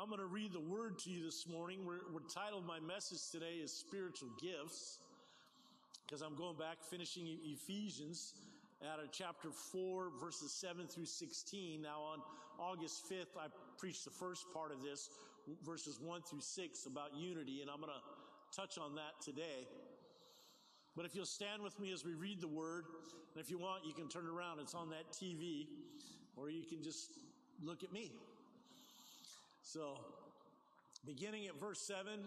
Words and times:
I'm 0.00 0.08
going 0.08 0.20
to 0.20 0.24
read 0.24 0.54
the 0.54 0.60
word 0.60 0.98
to 1.00 1.10
you 1.10 1.22
this 1.22 1.46
morning. 1.46 1.84
We're, 1.84 2.00
we're 2.10 2.26
titled, 2.32 2.66
my 2.66 2.80
message 2.80 3.18
today 3.30 3.60
is 3.62 3.70
Spiritual 3.70 4.30
Gifts, 4.40 4.98
because 6.06 6.22
I'm 6.22 6.34
going 6.34 6.56
back, 6.56 6.78
finishing 6.88 7.26
Ephesians 7.44 8.32
out 8.90 8.98
of 8.98 9.12
chapter 9.12 9.50
4, 9.50 10.12
verses 10.18 10.52
7 10.52 10.86
through 10.86 11.04
16. 11.04 11.82
Now, 11.82 12.00
on 12.00 12.20
August 12.58 13.10
5th, 13.12 13.36
I 13.38 13.48
preached 13.76 14.06
the 14.06 14.10
first 14.10 14.46
part 14.54 14.72
of 14.72 14.82
this, 14.82 15.10
verses 15.66 16.00
1 16.00 16.22
through 16.22 16.40
6, 16.40 16.86
about 16.86 17.14
unity, 17.14 17.60
and 17.60 17.68
I'm 17.68 17.82
going 17.82 17.92
to 17.92 18.56
touch 18.58 18.78
on 18.78 18.94
that 18.94 19.20
today. 19.22 19.68
But 20.96 21.04
if 21.04 21.14
you'll 21.14 21.26
stand 21.26 21.62
with 21.62 21.78
me 21.78 21.92
as 21.92 22.06
we 22.06 22.14
read 22.14 22.40
the 22.40 22.48
word, 22.48 22.86
and 23.34 23.44
if 23.44 23.50
you 23.50 23.58
want, 23.58 23.84
you 23.84 23.92
can 23.92 24.08
turn 24.08 24.26
around. 24.26 24.60
It's 24.60 24.74
on 24.74 24.88
that 24.88 25.12
TV, 25.12 25.66
or 26.38 26.48
you 26.48 26.64
can 26.64 26.82
just 26.82 27.10
look 27.62 27.84
at 27.84 27.92
me. 27.92 28.12
So, 29.72 30.00
beginning 31.06 31.46
at 31.46 31.54
verse 31.60 31.80
7, 31.82 32.18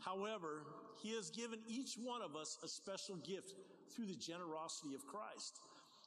however, 0.00 0.64
he 1.00 1.14
has 1.14 1.30
given 1.30 1.60
each 1.68 1.94
one 1.94 2.22
of 2.22 2.34
us 2.34 2.58
a 2.64 2.66
special 2.66 3.14
gift 3.16 3.54
through 3.94 4.06
the 4.06 4.16
generosity 4.16 4.96
of 4.96 5.06
Christ. 5.06 5.60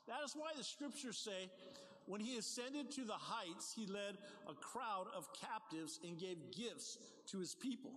That 0.05 0.17
is 0.26 0.34
why 0.36 0.52
the 0.58 0.66
scriptures 0.66 1.17
say, 1.17 1.50
when 2.08 2.20
he 2.20 2.38
ascended 2.38 2.91
to 2.91 3.05
the 3.05 3.13
heights, 3.13 3.73
he 3.73 3.86
led 3.86 4.17
a 4.50 4.53
crowd 4.53 5.05
of 5.16 5.30
captives 5.31 6.02
and 6.05 6.20
gave 6.20 6.36
gifts 6.52 6.98
to 7.28 7.39
his 7.39 7.55
people. 7.55 7.91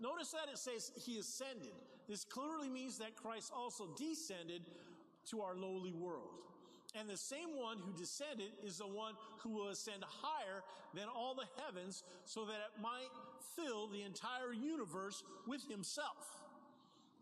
Notice 0.00 0.32
that 0.32 0.52
it 0.52 0.58
says 0.58 0.90
he 0.96 1.18
ascended. 1.18 1.74
This 2.08 2.24
clearly 2.24 2.68
means 2.68 2.98
that 2.98 3.14
Christ 3.14 3.52
also 3.54 3.86
descended 3.96 4.62
to 5.30 5.42
our 5.42 5.54
lowly 5.54 5.92
world. 5.92 6.40
And 6.94 7.10
the 7.10 7.16
same 7.16 7.56
one 7.58 7.78
who 7.78 7.92
descended 7.92 8.52
is 8.64 8.78
the 8.78 8.86
one 8.86 9.14
who 9.38 9.50
will 9.50 9.68
ascend 9.68 10.04
higher 10.06 10.62
than 10.94 11.08
all 11.08 11.34
the 11.34 11.48
heavens 11.62 12.04
so 12.24 12.44
that 12.44 12.54
it 12.54 12.80
might 12.80 13.10
fill 13.56 13.88
the 13.88 14.02
entire 14.02 14.52
universe 14.52 15.24
with 15.46 15.68
himself. 15.68 16.40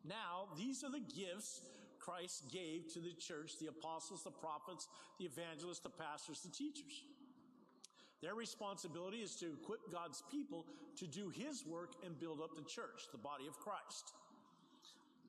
Now, 0.05 0.49
these 0.59 0.85
are 0.85 0.91
the 0.91 1.01
gifts 1.01 1.63
Christ 1.99 2.51
gave 2.53 2.93
to 2.95 3.01
the 3.01 3.13
church, 3.13 3.59
the 3.61 3.69
apostles, 3.69 4.25
the 4.25 4.31
prophets, 4.31 4.89
the 5.19 5.25
evangelists, 5.25 5.81
the 5.81 5.91
pastors, 5.91 6.41
the 6.43 6.51
teachers. 6.51 7.05
Their 8.21 8.35
responsibility 8.35 9.19
is 9.19 9.37
to 9.37 9.47
equip 9.47 9.91
God's 9.91 10.23
people 10.31 10.67
to 10.99 11.07
do 11.07 11.31
his 11.31 11.65
work 11.67 11.95
and 12.05 12.19
build 12.19 12.41
up 12.41 12.57
the 12.57 12.63
church, 12.63 13.09
the 13.11 13.19
body 13.19 13.47
of 13.47 13.59
Christ. 13.59 14.13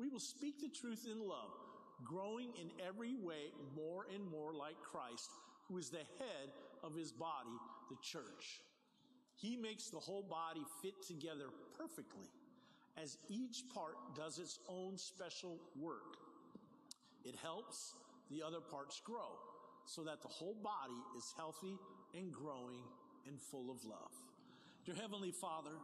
we 0.00 0.08
will 0.08 0.18
speak 0.18 0.60
the 0.60 0.68
truth 0.68 1.06
in 1.10 1.20
love, 1.20 1.52
growing 2.02 2.48
in 2.58 2.70
every 2.86 3.14
way 3.14 3.52
more 3.76 4.06
and 4.14 4.24
more 4.30 4.54
like 4.54 4.80
Christ, 4.80 5.28
who 5.68 5.76
is 5.76 5.90
the 5.90 5.98
head 5.98 6.48
of 6.82 6.94
his 6.94 7.12
body, 7.12 7.56
the 7.90 7.96
church. 8.02 8.62
He 9.36 9.56
makes 9.56 9.90
the 9.90 9.98
whole 9.98 10.22
body 10.22 10.64
fit 10.82 10.94
together 11.06 11.50
perfectly 11.76 12.28
as 13.00 13.18
each 13.28 13.64
part 13.72 13.94
does 14.16 14.38
its 14.38 14.58
own 14.68 14.96
special 14.96 15.58
work. 15.78 16.16
It 17.24 17.36
helps 17.36 17.94
the 18.30 18.42
other 18.42 18.60
parts 18.60 19.00
grow 19.04 19.36
so 19.84 20.02
that 20.04 20.22
the 20.22 20.28
whole 20.28 20.56
body 20.62 21.00
is 21.16 21.34
healthy 21.36 21.76
and 22.16 22.32
growing 22.32 22.80
and 23.26 23.38
full 23.38 23.70
of 23.70 23.84
love. 23.84 24.12
Dear 24.86 24.94
Heavenly 24.94 25.30
Father, 25.30 25.76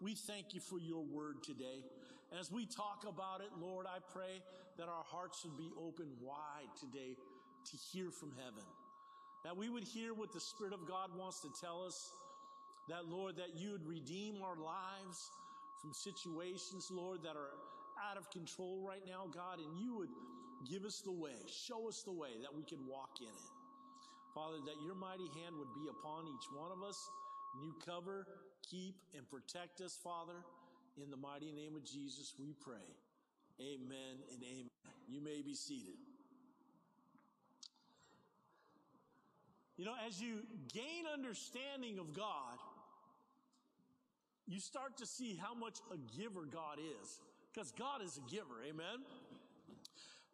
we 0.00 0.14
thank 0.14 0.52
you 0.52 0.60
for 0.60 0.78
your 0.78 1.02
word 1.02 1.42
today. 1.42 1.84
As 2.38 2.50
we 2.50 2.64
talk 2.64 3.04
about 3.06 3.40
it, 3.40 3.50
Lord, 3.60 3.86
I 3.86 3.98
pray 4.12 4.40
that 4.78 4.88
our 4.88 5.04
hearts 5.04 5.44
would 5.44 5.56
be 5.56 5.70
open 5.76 6.06
wide 6.20 6.72
today 6.80 7.12
to 7.12 7.76
hear 7.92 8.10
from 8.10 8.32
heaven. 8.36 8.64
That 9.44 9.56
we 9.56 9.68
would 9.68 9.84
hear 9.84 10.14
what 10.14 10.32
the 10.32 10.40
Spirit 10.40 10.72
of 10.72 10.88
God 10.88 11.10
wants 11.16 11.40
to 11.40 11.48
tell 11.60 11.84
us. 11.84 12.12
That, 12.88 13.06
Lord, 13.06 13.36
that 13.36 13.60
you 13.60 13.72
would 13.72 13.86
redeem 13.86 14.40
our 14.42 14.56
lives 14.56 15.30
from 15.80 15.92
situations, 15.92 16.88
Lord, 16.90 17.22
that 17.22 17.36
are 17.36 17.52
out 18.00 18.16
of 18.16 18.30
control 18.30 18.80
right 18.80 19.02
now, 19.06 19.28
God, 19.28 19.58
and 19.58 19.78
you 19.78 19.98
would 19.98 20.10
give 20.70 20.84
us 20.84 21.02
the 21.04 21.12
way, 21.12 21.36
show 21.46 21.88
us 21.88 22.02
the 22.02 22.12
way 22.12 22.40
that 22.40 22.54
we 22.54 22.62
could 22.62 22.80
walk 22.86 23.20
in 23.20 23.28
it. 23.28 23.52
Father, 24.34 24.56
that 24.64 24.80
your 24.82 24.94
mighty 24.94 25.28
hand 25.42 25.58
would 25.58 25.74
be 25.74 25.90
upon 25.90 26.24
each 26.26 26.48
one 26.56 26.72
of 26.72 26.82
us 26.82 26.96
and 27.54 27.64
you 27.64 27.74
cover, 27.84 28.26
keep, 28.64 28.94
and 29.16 29.28
protect 29.28 29.80
us, 29.82 29.98
Father. 30.02 30.40
In 31.00 31.10
the 31.10 31.16
mighty 31.16 31.52
name 31.52 31.74
of 31.76 31.84
Jesus, 31.84 32.34
we 32.38 32.54
pray. 32.60 32.76
Amen 33.60 34.18
and 34.32 34.42
amen. 34.42 34.68
You 35.08 35.22
may 35.22 35.42
be 35.42 35.54
seated. 35.54 35.96
You 39.76 39.86
know, 39.86 39.94
as 40.06 40.20
you 40.20 40.40
gain 40.72 41.04
understanding 41.12 41.98
of 41.98 42.14
God, 42.14 42.58
you 44.46 44.60
start 44.60 44.98
to 44.98 45.06
see 45.06 45.40
how 45.40 45.54
much 45.54 45.78
a 45.92 45.96
giver 46.18 46.44
God 46.44 46.78
is. 46.78 47.20
Because 47.52 47.72
God 47.72 48.02
is 48.04 48.18
a 48.18 48.30
giver, 48.30 48.62
amen? 48.66 49.04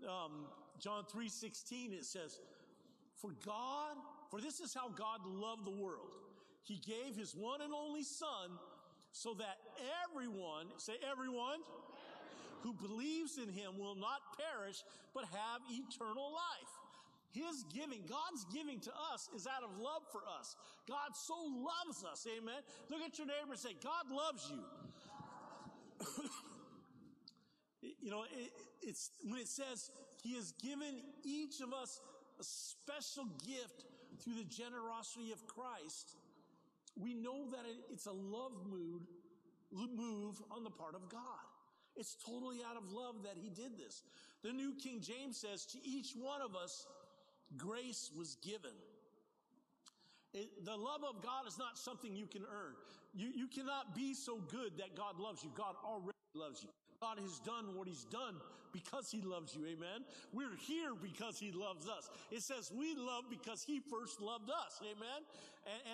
Um, 0.09 0.47
John 0.81 1.05
3 1.11 1.29
16, 1.29 1.93
it 1.93 2.05
says, 2.05 2.39
For 3.17 3.31
God, 3.45 3.97
for 4.31 4.41
this 4.41 4.61
is 4.61 4.75
how 4.75 4.89
God 4.89 5.21
loved 5.25 5.65
the 5.65 5.71
world 5.71 6.15
he 6.69 6.77
gave 6.77 7.17
his 7.17 7.35
one 7.35 7.63
and 7.63 7.73
only 7.73 8.03
son 8.03 8.51
so 9.13 9.35
that 9.35 9.59
everyone, 10.05 10.67
say 10.77 10.95
everyone, 11.11 11.61
who 12.63 12.73
believes 12.73 13.39
in 13.39 13.49
him 13.49 13.79
will 13.79 13.95
not 13.95 14.21
perish, 14.37 14.83
but 15.15 15.25
have 15.25 15.61
eternal 15.71 16.33
life. 16.33 16.73
His 17.31 17.65
giving, 17.73 18.03
God's 18.09 18.45
giving 18.53 18.81
to 18.81 18.91
us 19.13 19.29
is 19.37 19.47
out 19.47 19.63
of 19.63 19.79
love 19.79 20.03
for 20.11 20.23
us. 20.39 20.57
God 20.89 21.15
so 21.15 21.35
loves 21.35 22.05
us. 22.05 22.27
Amen. 22.27 22.61
Look 22.91 23.03
at 23.03 23.19
your 23.19 23.27
neighbor 23.27 23.53
and 23.53 23.59
say, 23.59 23.77
God 23.83 24.11
loves 24.11 24.51
you. 24.51 24.65
you 28.01 28.11
know, 28.11 28.25
it, 28.25 28.51
it's 28.83 29.11
when 29.25 29.39
it 29.39 29.49
says 29.49 29.91
he 30.23 30.35
has 30.35 30.53
given 30.53 31.03
each 31.23 31.61
of 31.61 31.73
us 31.73 32.01
a 32.41 32.45
special 32.45 33.27
gift 33.47 33.85
through 34.23 34.35
the 34.35 34.45
generosity 34.45 35.33
of 35.33 35.47
Christ 35.47 36.17
we 37.01 37.15
know 37.15 37.51
that 37.51 37.65
it's 37.93 38.07
a 38.07 38.13
love 38.13 38.67
mood, 38.69 39.03
move 39.73 40.43
on 40.51 40.65
the 40.65 40.71
part 40.71 40.95
of 40.95 41.09
God. 41.09 41.21
It's 41.97 42.17
totally 42.25 42.59
out 42.69 42.77
of 42.77 42.93
love 42.93 43.23
that 43.25 43.35
he 43.37 43.49
did 43.49 43.77
this. 43.77 44.03
The 44.43 44.53
New 44.53 44.75
King 44.75 45.01
James 45.01 45.37
says, 45.37 45.67
to 45.67 45.79
each 45.85 46.13
one 46.13 46.41
of 46.41 46.55
us, 46.55 46.87
grace 47.57 48.11
was 48.17 48.37
given. 48.37 48.71
It, 50.33 50.65
the 50.65 50.77
love 50.77 51.03
of 51.09 51.23
God 51.23 51.47
is 51.49 51.59
not 51.59 51.79
something 51.79 52.15
you 52.15 52.27
can 52.27 52.43
earn. 52.43 52.75
You, 53.15 53.29
you 53.35 53.49
cannot 53.49 53.95
be 53.95 54.15
so 54.15 54.39
good 54.39 54.77
that 54.79 54.97
God 54.97 55.19
loves 55.19 55.43
you. 55.43 55.51
God 55.57 55.75
already 55.85 56.13
loves 56.35 56.63
you. 56.63 56.69
God 57.01 57.19
has 57.23 57.39
done 57.41 57.79
what 57.79 57.87
he's 57.87 58.05
done 58.11 58.35
because 58.73 59.11
he 59.11 59.23
loves 59.23 59.55
you. 59.55 59.63
Amen. 59.67 60.03
We're 60.33 60.57
here 60.67 60.99
because 60.99 61.39
he 61.39 61.53
loves 61.53 61.87
us. 61.87 62.11
It 62.31 62.43
says 62.43 62.73
we 62.75 62.95
love 62.99 63.31
because 63.31 63.63
he 63.63 63.79
first 63.79 64.21
loved 64.21 64.51
us. 64.51 64.83
Amen. 64.83 65.23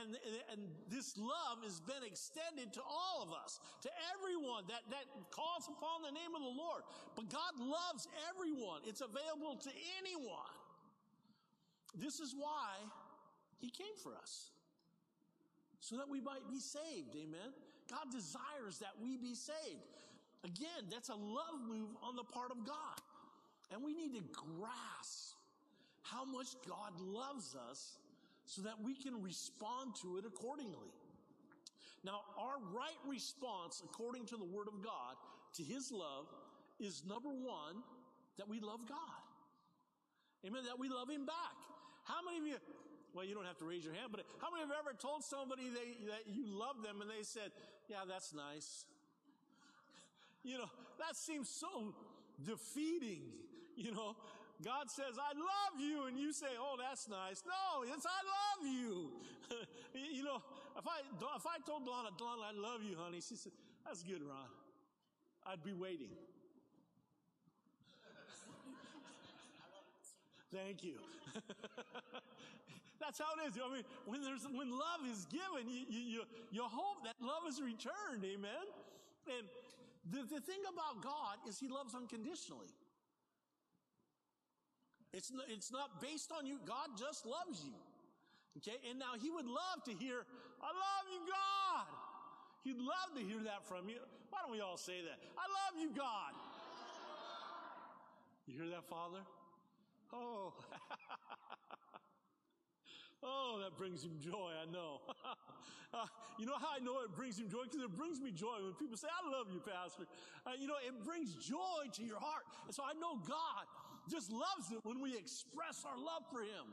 And, 0.00 0.16
and, 0.16 0.19
and 0.53 0.60
this 0.88 1.16
love 1.19 1.60
has 1.62 1.81
been 1.81 2.00
extended 2.06 2.73
to 2.73 2.81
all 2.81 3.23
of 3.23 3.37
us, 3.37 3.61
to 3.82 3.90
everyone 4.17 4.64
that, 4.69 4.81
that 4.88 5.05
calls 5.31 5.69
upon 5.69 6.02
the 6.02 6.12
name 6.12 6.32
of 6.32 6.40
the 6.40 6.56
Lord. 6.56 6.82
But 7.17 7.29
God 7.29 7.52
loves 7.61 8.08
everyone. 8.32 8.81
It's 8.88 9.02
available 9.02 9.61
to 9.61 9.70
anyone. 10.00 10.56
This 11.94 12.19
is 12.19 12.34
why 12.37 12.81
he 13.61 13.69
came 13.69 13.94
for 14.02 14.17
us 14.17 14.50
so 15.81 15.96
that 15.96 16.08
we 16.08 16.20
might 16.20 16.49
be 16.49 16.58
saved. 16.58 17.12
Amen. 17.12 17.52
God 17.90 18.11
desires 18.11 18.79
that 18.81 18.96
we 19.02 19.19
be 19.19 19.34
saved. 19.34 19.84
Again, 20.44 20.88
that's 20.91 21.08
a 21.08 21.14
love 21.14 21.56
move 21.67 21.88
on 22.02 22.17
the 22.17 22.25
part 22.25 22.50
of 22.50 22.67
God. 22.67 23.00
And 23.73 23.82
we 23.82 23.94
need 23.94 24.14
to 24.14 24.23
grasp 24.31 25.35
how 26.02 26.25
much 26.25 26.49
God 26.69 27.00
loves 27.00 27.56
us 27.70 27.96
so 28.44 28.62
that 28.62 28.75
we 28.85 28.94
can 28.94 29.23
respond 29.23 29.96
to 30.02 30.19
it 30.19 30.25
accordingly. 30.26 30.93
Now, 32.05 32.20
our 32.38 32.61
right 32.76 33.00
response, 33.08 33.82
according 33.82 34.26
to 34.26 34.37
the 34.37 34.44
Word 34.44 34.69
of 34.69 34.85
God, 34.85 35.17
to 35.56 35.62
His 35.62 35.91
love 35.91 36.26
is 36.79 37.02
number 37.08 37.31
one, 37.31 37.82
that 38.37 38.46
we 38.46 38.61
love 38.61 38.81
God. 38.87 39.23
Amen. 40.46 40.62
That 40.67 40.79
we 40.79 40.91
love 40.91 41.08
Him 41.08 41.25
back. 41.25 41.56
How 42.05 42.20
many 42.23 42.38
of 42.38 42.46
you 42.46 42.56
Well, 43.14 43.25
you 43.25 43.35
don't 43.35 43.46
have 43.46 43.58
to 43.58 43.64
raise 43.64 43.85
your 43.85 43.94
hand, 43.94 44.08
but 44.11 44.26
how 44.43 44.50
many 44.50 44.61
have 44.67 44.76
ever 44.76 44.93
told 44.93 45.25
somebody 45.25 45.70
they, 45.70 46.05
that 46.11 46.26
you 46.26 46.44
love 46.44 46.82
them 46.82 47.00
and 47.00 47.08
they 47.08 47.23
said, 47.23 47.52
yeah, 47.88 48.05
that's 48.06 48.35
nice? 48.35 48.85
You 50.44 50.58
know, 50.58 50.70
that 50.99 51.17
seems 51.17 51.49
so 51.49 51.94
defeating. 52.44 53.32
You 53.76 53.93
know, 53.93 54.17
God 54.62 54.91
says, 54.91 55.19
I 55.19 55.32
love 55.35 55.81
you. 55.81 56.06
And 56.06 56.19
you 56.19 56.32
say, 56.32 56.55
oh, 56.58 56.76
that's 56.79 57.08
nice. 57.08 57.43
No, 57.46 57.82
it's 57.82 58.06
I 58.06 58.23
love 58.23 58.67
you. 58.73 59.11
you 60.14 60.23
know, 60.23 60.43
if 60.79 60.87
I, 60.87 61.00
if 61.37 61.46
I 61.46 61.58
told 61.67 61.87
Donna, 61.87 62.11
Donna, 62.19 62.43
I 62.43 62.52
love 62.52 62.82
you, 62.82 62.96
honey, 62.96 63.20
she 63.20 63.37
said, 63.37 63.52
that's 63.85 64.02
good, 64.02 64.23
Ron. 64.23 64.49
I'd 65.46 65.62
be 65.62 65.73
waiting. 65.73 66.08
Thank 70.55 70.85
you. 70.85 71.00
That's 73.00 73.19
how 73.19 73.35
it 73.37 73.49
is. 73.49 73.58
I 73.61 73.69
mean, 73.69 73.82
when 74.06 74.23
there's 74.23 74.46
when 74.49 74.70
love 74.70 75.05
is 75.11 75.26
given, 75.26 75.69
you 75.69 75.85
you 75.91 76.00
you, 76.00 76.25
you 76.50 76.62
hope 76.62 77.05
that 77.05 77.17
love 77.20 77.43
is 77.46 77.61
returned. 77.61 78.25
Amen. 78.25 78.64
And 79.29 79.46
the, 80.11 80.23
the 80.29 80.41
thing 80.41 80.61
about 80.69 81.03
God 81.03 81.39
is 81.49 81.59
He 81.59 81.69
loves 81.69 81.95
unconditionally. 81.95 82.69
It's 85.12 85.31
it's 85.49 85.71
not 85.71 86.03
based 86.03 86.33
on 86.33 86.47
you. 86.47 86.59
God 86.67 86.99
just 86.99 87.25
loves 87.25 87.62
you. 87.65 87.79
Okay. 88.59 88.77
And 88.91 88.99
now 88.99 89.15
He 89.21 89.31
would 89.31 89.47
love 89.47 89.85
to 89.87 89.93
hear, 89.93 90.27
"I 90.61 90.71
love 90.73 91.06
you, 91.12 91.21
God." 91.31 91.87
He'd 92.65 92.79
love 92.79 93.12
to 93.17 93.23
hear 93.23 93.45
that 93.45 93.69
from 93.69 93.89
you. 93.91 94.01
Why 94.31 94.41
don't 94.43 94.51
we 94.51 94.61
all 94.61 94.79
say 94.79 95.05
that? 95.05 95.21
I 95.37 95.45
love 95.45 95.79
you, 95.79 95.93
God. 95.95 96.33
You 98.47 98.56
hear 98.56 98.71
that, 98.71 98.89
Father? 98.89 99.21
Oh. 100.12 100.55
oh, 103.25 103.61
that 103.65 103.76
brings 103.76 104.05
him 104.05 104.12
joy, 104.21 104.53
I 104.55 104.71
know. 104.71 105.00
uh, 105.94 106.06
you 106.38 106.47
know 106.47 106.56
how 106.61 106.76
I 106.76 106.85
know 106.85 107.00
it 107.03 107.17
brings 107.17 107.38
him 107.38 107.49
joy? 107.49 107.65
Because 107.65 107.82
it 107.82 107.97
brings 107.97 108.21
me 108.21 108.31
joy 108.31 108.61
when 108.62 108.75
people 108.75 108.97
say, 108.97 109.09
I 109.09 109.25
love 109.26 109.49
you, 109.53 109.61
Pastor. 109.61 110.05
Uh, 110.47 110.53
you 110.61 110.69
know, 110.69 110.76
it 110.85 110.93
brings 111.05 111.35
joy 111.35 111.88
to 111.97 112.03
your 112.05 112.21
heart. 112.21 112.44
And 112.67 112.75
so 112.75 112.85
I 112.85 112.93
know 112.94 113.19
God 113.26 113.65
just 114.11 114.31
loves 114.31 114.71
it 114.71 114.79
when 114.85 115.00
we 115.00 115.17
express 115.17 115.85
our 115.88 115.97
love 115.97 116.29
for 116.31 116.41
him. 116.41 116.69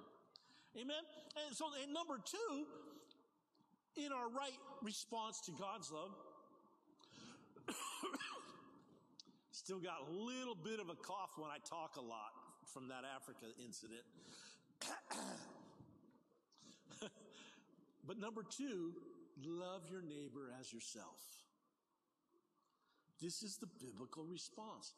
Amen. 0.75 1.03
And 1.47 1.55
so, 1.55 1.65
and 1.83 1.93
number 1.93 2.19
two, 2.23 2.65
in 3.95 4.11
our 4.11 4.29
right 4.29 4.59
response 4.81 5.41
to 5.41 5.51
God's 5.51 5.91
love, 5.91 6.11
still 9.51 9.79
got 9.79 10.07
a 10.07 10.11
little 10.11 10.55
bit 10.55 10.79
of 10.79 10.89
a 10.89 10.95
cough 10.95 11.35
when 11.37 11.49
I 11.51 11.57
talk 11.67 11.97
a 11.97 12.01
lot 12.01 12.31
from 12.73 12.87
that 12.87 13.03
Africa 13.03 13.45
incident. 13.63 14.03
But 18.05 18.19
number 18.19 18.43
two, 18.43 18.93
love 19.45 19.81
your 19.89 20.01
neighbor 20.01 20.53
as 20.59 20.71
yourself. 20.73 21.19
This 23.21 23.43
is 23.43 23.57
the 23.57 23.67
biblical 23.79 24.23
response 24.23 24.93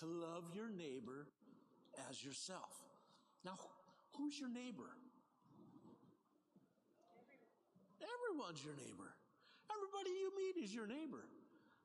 to 0.00 0.06
love 0.06 0.44
your 0.54 0.70
neighbor 0.70 1.28
as 2.08 2.24
yourself. 2.24 2.72
Now, 3.44 3.58
who's 4.16 4.38
your 4.40 4.48
neighbor? 4.48 4.88
Everyone's 8.00 8.64
your 8.64 8.74
neighbor. 8.76 9.12
Everybody 9.70 10.10
you 10.16 10.32
meet 10.36 10.62
is 10.62 10.74
your 10.74 10.86
neighbor. 10.86 11.24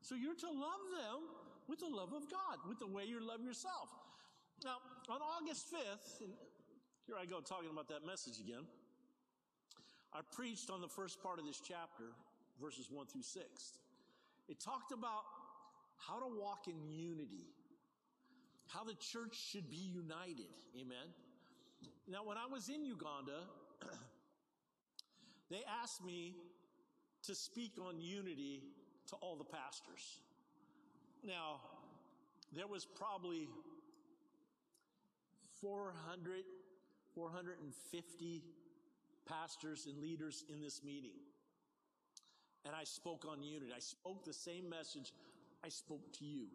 So 0.00 0.14
you're 0.14 0.34
to 0.34 0.50
love 0.50 0.82
them 0.96 1.28
with 1.68 1.80
the 1.80 1.88
love 1.88 2.12
of 2.12 2.28
God, 2.30 2.58
with 2.68 2.78
the 2.78 2.86
way 2.86 3.04
you 3.04 3.20
love 3.20 3.42
yourself. 3.42 3.88
Now, 4.64 4.76
on 5.08 5.20
August 5.20 5.72
5th, 5.72 6.26
here 7.06 7.16
I 7.20 7.26
go 7.26 7.40
talking 7.40 7.70
about 7.70 7.88
that 7.88 8.06
message 8.06 8.40
again. 8.40 8.64
I 10.14 10.20
preached 10.30 10.70
on 10.70 10.80
the 10.80 10.88
first 10.88 11.22
part 11.22 11.38
of 11.38 11.46
this 11.46 11.60
chapter, 11.60 12.04
verses 12.60 12.88
1 12.90 13.06
through 13.06 13.22
6. 13.22 13.46
It 14.48 14.60
talked 14.60 14.92
about 14.92 15.22
how 15.96 16.18
to 16.18 16.26
walk 16.38 16.68
in 16.68 16.90
unity, 16.90 17.46
how 18.68 18.84
the 18.84 18.94
church 18.94 19.34
should 19.34 19.70
be 19.70 19.76
united. 19.76 20.52
Amen. 20.78 21.14
Now, 22.08 22.24
when 22.24 22.36
I 22.36 22.46
was 22.50 22.68
in 22.68 22.84
Uganda, 22.84 23.40
they 25.50 25.62
asked 25.82 26.04
me 26.04 26.34
to 27.24 27.34
speak 27.34 27.72
on 27.80 28.00
unity 28.00 28.62
to 29.08 29.16
all 29.16 29.36
the 29.36 29.44
pastors. 29.44 30.18
Now, 31.24 31.60
there 32.54 32.66
was 32.66 32.84
probably 32.84 33.48
400, 35.60 36.42
450 37.14 38.42
pastors 39.28 39.86
and 39.86 40.00
leaders 40.00 40.44
in 40.52 40.60
this 40.60 40.82
meeting. 40.84 41.18
And 42.64 42.74
I 42.74 42.84
spoke 42.84 43.24
on 43.28 43.42
unity. 43.42 43.72
I 43.74 43.80
spoke 43.80 44.24
the 44.24 44.32
same 44.32 44.68
message 44.68 45.12
I 45.64 45.68
spoke 45.68 46.12
to 46.18 46.24
you. 46.24 46.46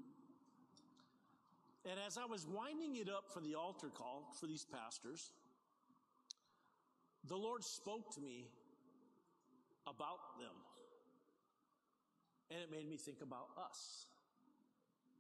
And 1.90 2.00
as 2.06 2.18
I 2.18 2.26
was 2.26 2.46
winding 2.46 2.98
it 2.98 3.10
up 3.10 3.30
for 3.34 3.40
the 3.40 3.56
altar 3.56 3.90
call 3.90 4.34
for 4.40 4.48
these 4.48 4.66
pastors, 4.66 5.32
the 7.28 7.36
Lord 7.36 7.64
spoke 7.64 8.14
to 8.16 8.22
me 8.22 8.48
about 9.86 10.40
them. 10.40 10.56
And 12.52 12.60
it 12.62 12.72
made 12.72 12.90
me 12.90 12.98
think 12.98 13.22
about 13.22 13.48
us. 13.58 14.06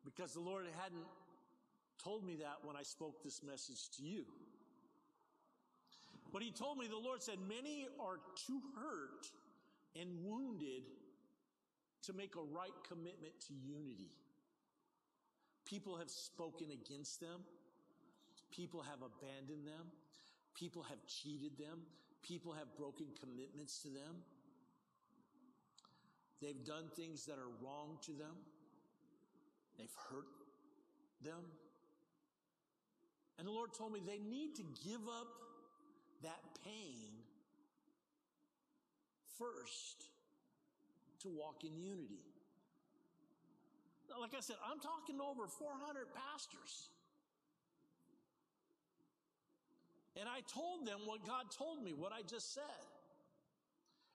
Because 0.05 0.33
the 0.33 0.39
Lord 0.39 0.65
hadn't 0.81 1.05
told 2.01 2.25
me 2.25 2.37
that 2.37 2.63
when 2.63 2.75
I 2.75 2.83
spoke 2.83 3.23
this 3.23 3.41
message 3.43 3.89
to 3.97 4.03
you. 4.03 4.25
But 6.31 6.41
he 6.41 6.51
told 6.51 6.77
me, 6.77 6.87
the 6.87 6.97
Lord 6.97 7.23
said, 7.23 7.37
many 7.47 7.87
are 7.99 8.19
too 8.35 8.61
hurt 8.75 9.27
and 9.99 10.09
wounded 10.23 10.83
to 12.03 12.13
make 12.13 12.35
a 12.35 12.41
right 12.41 12.75
commitment 12.87 13.33
to 13.47 13.53
unity. 13.53 14.11
People 15.65 15.97
have 15.97 16.09
spoken 16.09 16.67
against 16.71 17.19
them. 17.19 17.41
People 18.51 18.81
have 18.81 18.99
abandoned 18.99 19.65
them. 19.65 19.91
People 20.55 20.83
have 20.83 20.99
cheated 21.07 21.57
them. 21.57 21.79
People 22.23 22.53
have 22.53 22.67
broken 22.77 23.07
commitments 23.19 23.81
to 23.83 23.89
them. 23.89 24.23
They've 26.41 26.63
done 26.65 26.85
things 26.95 27.25
that 27.25 27.37
are 27.37 27.51
wrong 27.63 27.97
to 28.05 28.11
them. 28.11 28.35
They've 29.77 29.95
hurt 30.09 30.27
them. 31.23 31.43
And 33.37 33.47
the 33.47 33.51
Lord 33.51 33.73
told 33.73 33.93
me 33.93 34.01
they 34.05 34.19
need 34.19 34.55
to 34.55 34.63
give 34.83 35.01
up 35.07 35.27
that 36.23 36.41
pain 36.63 37.11
first 39.37 40.09
to 41.21 41.29
walk 41.29 41.63
in 41.63 41.77
unity. 41.77 42.25
Like 44.19 44.33
I 44.35 44.41
said, 44.41 44.55
I'm 44.65 44.79
talking 44.79 45.17
to 45.17 45.23
over 45.23 45.47
400 45.47 46.07
pastors. 46.15 46.89
And 50.19 50.25
I 50.25 50.41
told 50.49 50.87
them 50.87 51.05
what 51.05 51.25
God 51.27 51.51
told 51.53 51.83
me, 51.83 51.93
what 51.93 52.11
I 52.11 52.25
just 52.25 52.53
said. 52.53 52.81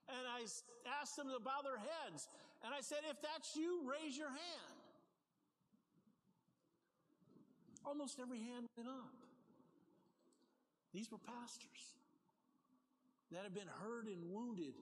And 0.08 0.26
I 0.26 0.42
asked 1.00 1.16
them 1.16 1.30
to 1.30 1.38
bow 1.38 1.62
their 1.62 1.78
heads. 1.78 2.26
And 2.64 2.74
I 2.74 2.80
said, 2.80 2.98
if 3.08 3.22
that's 3.22 3.54
you, 3.54 3.86
raise 3.86 4.18
your 4.18 4.30
hand. 4.30 4.76
Almost 7.84 8.18
every 8.18 8.38
hand 8.38 8.66
went 8.76 8.88
up. 8.88 9.21
These 10.92 11.10
were 11.10 11.18
pastors 11.18 11.96
that 13.30 13.42
had 13.42 13.54
been 13.54 13.68
hurt 13.80 14.06
and 14.06 14.30
wounded. 14.30 14.74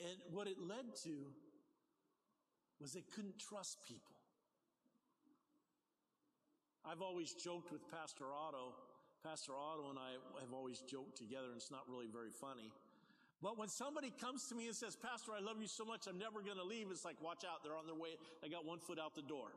And 0.00 0.16
what 0.32 0.46
it 0.46 0.56
led 0.58 0.96
to 1.04 1.26
was 2.80 2.92
they 2.92 3.04
couldn't 3.14 3.38
trust 3.38 3.78
people. 3.86 4.14
I've 6.84 7.02
always 7.02 7.34
joked 7.34 7.70
with 7.72 7.82
Pastor 7.90 8.24
Otto. 8.32 8.72
Pastor 9.22 9.52
Otto 9.52 9.90
and 9.90 9.98
I 9.98 10.16
have 10.40 10.54
always 10.54 10.80
joked 10.80 11.18
together, 11.18 11.48
and 11.52 11.56
it's 11.56 11.70
not 11.70 11.82
really 11.88 12.06
very 12.06 12.30
funny. 12.30 12.72
But 13.42 13.58
when 13.58 13.68
somebody 13.68 14.12
comes 14.20 14.48
to 14.48 14.54
me 14.54 14.66
and 14.66 14.74
says, 14.74 14.96
Pastor, 14.96 15.32
I 15.36 15.40
love 15.40 15.60
you 15.60 15.68
so 15.68 15.84
much, 15.84 16.06
I'm 16.08 16.18
never 16.18 16.40
going 16.40 16.56
to 16.56 16.64
leave, 16.64 16.86
it's 16.90 17.04
like, 17.04 17.20
watch 17.22 17.44
out, 17.44 17.62
they're 17.62 17.76
on 17.76 17.86
their 17.86 17.94
way. 17.94 18.16
They 18.42 18.48
got 18.48 18.64
one 18.64 18.78
foot 18.78 18.98
out 18.98 19.14
the 19.14 19.22
door. 19.22 19.48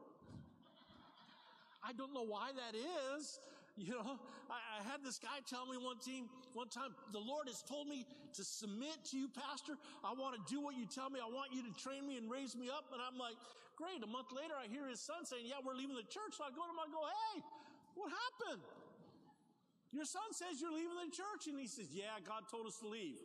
I 1.83 1.93
don't 1.93 2.13
know 2.13 2.25
why 2.25 2.51
that 2.51 2.77
is. 2.77 3.39
You 3.77 3.95
know, 3.95 4.19
I, 4.51 4.59
I, 4.59 4.79
had 4.83 4.99
this 4.99 5.17
guy 5.17 5.39
tell 5.47 5.65
me 5.65 5.79
one 5.79 5.97
team, 6.03 6.27
one 6.53 6.67
time, 6.67 6.91
the 7.15 7.23
Lord 7.23 7.47
has 7.47 7.63
told 7.63 7.87
me 7.87 8.05
to 8.35 8.43
submit 8.43 8.99
to 9.11 9.17
you, 9.17 9.31
Pastor. 9.31 9.79
I 10.03 10.11
want 10.11 10.35
to 10.35 10.41
do 10.51 10.59
what 10.59 10.75
you 10.75 10.85
tell 10.85 11.09
me. 11.09 11.23
I 11.23 11.29
want 11.31 11.55
you 11.55 11.63
to 11.63 11.73
train 11.79 12.05
me 12.05 12.17
and 12.19 12.29
raise 12.29 12.55
me 12.55 12.67
up. 12.67 12.91
And 12.91 12.99
I'm 12.99 13.15
like, 13.17 13.39
great. 13.79 14.03
A 14.03 14.11
month 14.11 14.35
later, 14.35 14.53
I 14.59 14.67
hear 14.67 14.87
his 14.91 14.99
son 14.99 15.23
saying, 15.23 15.47
yeah, 15.47 15.63
we're 15.63 15.73
leaving 15.73 15.95
the 15.95 16.05
church. 16.05 16.35
So 16.35 16.43
I 16.43 16.51
go 16.51 16.67
to 16.67 16.71
him, 16.71 16.83
I 16.83 16.91
go, 16.91 17.01
hey, 17.07 17.41
what 17.95 18.11
happened? 18.11 18.61
Your 19.91 20.05
son 20.05 20.29
says 20.31 20.59
you're 20.59 20.75
leaving 20.75 20.99
the 20.99 21.11
church. 21.11 21.47
And 21.47 21.59
he 21.59 21.67
says, 21.67 21.87
yeah, 21.91 22.19
God 22.27 22.47
told 22.51 22.67
us 22.67 22.77
to 22.83 22.87
leave. 22.87 23.23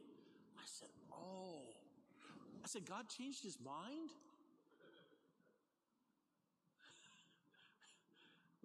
I 0.59 0.67
said, 0.67 0.91
oh. 1.11 1.75
I 2.63 2.67
said, 2.67 2.87
God 2.87 3.11
changed 3.11 3.43
his 3.43 3.59
mind? 3.59 4.11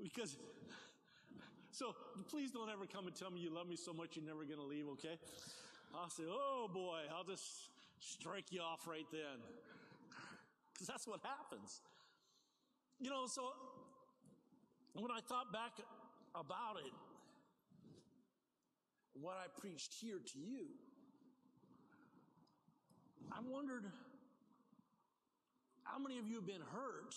Because 0.01 0.35
So 1.71 1.95
please 2.27 2.51
don't 2.51 2.69
ever 2.69 2.85
come 2.85 3.07
and 3.07 3.15
tell 3.15 3.31
me 3.31 3.39
you 3.39 3.49
love 3.49 3.67
me 3.67 3.77
so 3.77 3.93
much 3.93 4.15
you're 4.15 4.25
never 4.25 4.43
going 4.43 4.59
to 4.59 4.65
leave, 4.65 4.87
okay? 4.93 5.17
I'll 5.95 6.09
say, 6.09 6.23
oh 6.27 6.69
boy, 6.71 6.99
I'll 7.15 7.23
just 7.23 7.69
strike 7.99 8.51
you 8.51 8.61
off 8.61 8.87
right 8.87 9.05
then. 9.11 9.39
Because 10.73 10.87
that's 10.87 11.07
what 11.07 11.21
happens. 11.23 11.81
You 12.99 13.09
know, 13.09 13.25
so 13.25 13.41
when 14.93 15.11
I 15.11 15.19
thought 15.21 15.53
back 15.53 15.71
about 16.35 16.77
it, 16.85 16.93
what 19.13 19.35
I 19.37 19.47
preached 19.59 19.93
here 20.01 20.19
to 20.33 20.39
you, 20.39 20.67
I 23.31 23.39
wondered 23.47 23.85
how 25.83 25.99
many 25.99 26.19
of 26.19 26.27
you 26.27 26.35
have 26.35 26.45
been 26.47 26.61
hurt 26.73 27.15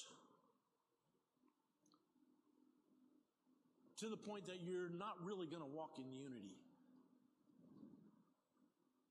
to 3.98 4.08
the 4.08 4.16
point 4.16 4.46
that 4.46 4.62
you're 4.64 4.90
not 4.90 5.14
really 5.24 5.46
going 5.46 5.62
to 5.62 5.68
walk 5.68 5.98
in 5.98 6.10
unity? 6.10 6.56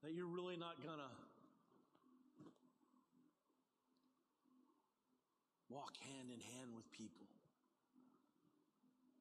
That 0.04 0.14
you're 0.14 0.28
really 0.28 0.58
not 0.58 0.84
going 0.84 0.98
to 1.00 1.12
walk 5.74 5.98
hand 6.06 6.30
in 6.30 6.40
hand 6.54 6.70
with 6.76 6.86
people? 6.92 7.26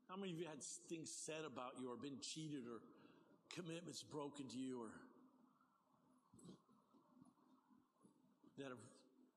How 0.08 0.16
many 0.16 0.32
of 0.32 0.38
you 0.38 0.44
had 0.44 0.60
things 0.90 1.08
said 1.08 1.48
about 1.48 1.80
you 1.80 1.88
or 1.88 1.96
been 1.96 2.20
cheated 2.20 2.68
or 2.68 2.84
commitments 3.48 4.02
broken 4.02 4.46
to 4.48 4.58
you 4.58 4.76
or 4.82 4.92
that 8.58 8.68
have 8.68 8.84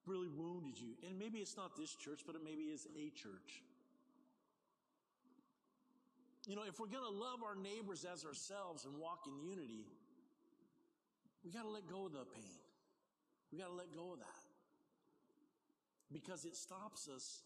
really 0.06 0.28
wounded 0.28 0.76
you? 0.76 1.00
And 1.08 1.18
maybe 1.18 1.40
it's 1.40 1.56
not 1.56 1.78
this 1.78 1.96
church, 1.96 2.22
but 2.28 2.36
it 2.36 2.42
maybe 2.44 2.64
is 2.64 2.88
a 2.98 3.10
church. 3.16 3.64
You 6.48 6.56
know, 6.56 6.64
if 6.68 6.80
we're 6.80 6.88
going 6.88 7.04
to 7.04 7.10
love 7.10 7.42
our 7.44 7.56
neighbors 7.56 8.06
as 8.06 8.24
ourselves 8.24 8.86
and 8.86 8.98
walk 8.98 9.26
in 9.26 9.40
unity, 9.40 9.86
we 11.44 11.52
got 11.52 11.64
to 11.64 11.70
let 11.70 11.88
go 11.88 12.06
of 12.06 12.14
the 12.14 12.26
pain. 12.36 12.60
We 13.52 13.58
got 13.58 13.68
to 13.68 13.74
let 13.74 13.92
go 13.94 14.14
of 14.14 14.20
that. 14.20 14.46
Because 16.12 16.46
it 16.46 16.56
stops 16.56 17.10
us 17.14 17.42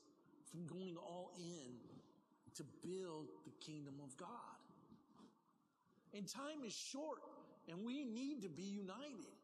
from 0.51 0.67
going 0.67 0.97
all 0.97 1.31
in 1.37 1.79
to 2.55 2.63
build 2.83 3.27
the 3.45 3.51
kingdom 3.65 3.95
of 4.03 4.17
God. 4.17 4.27
And 6.13 6.27
time 6.27 6.65
is 6.65 6.73
short, 6.73 7.19
and 7.69 7.85
we 7.85 8.03
need 8.03 8.41
to 8.41 8.49
be 8.49 8.63
united. 8.63 9.38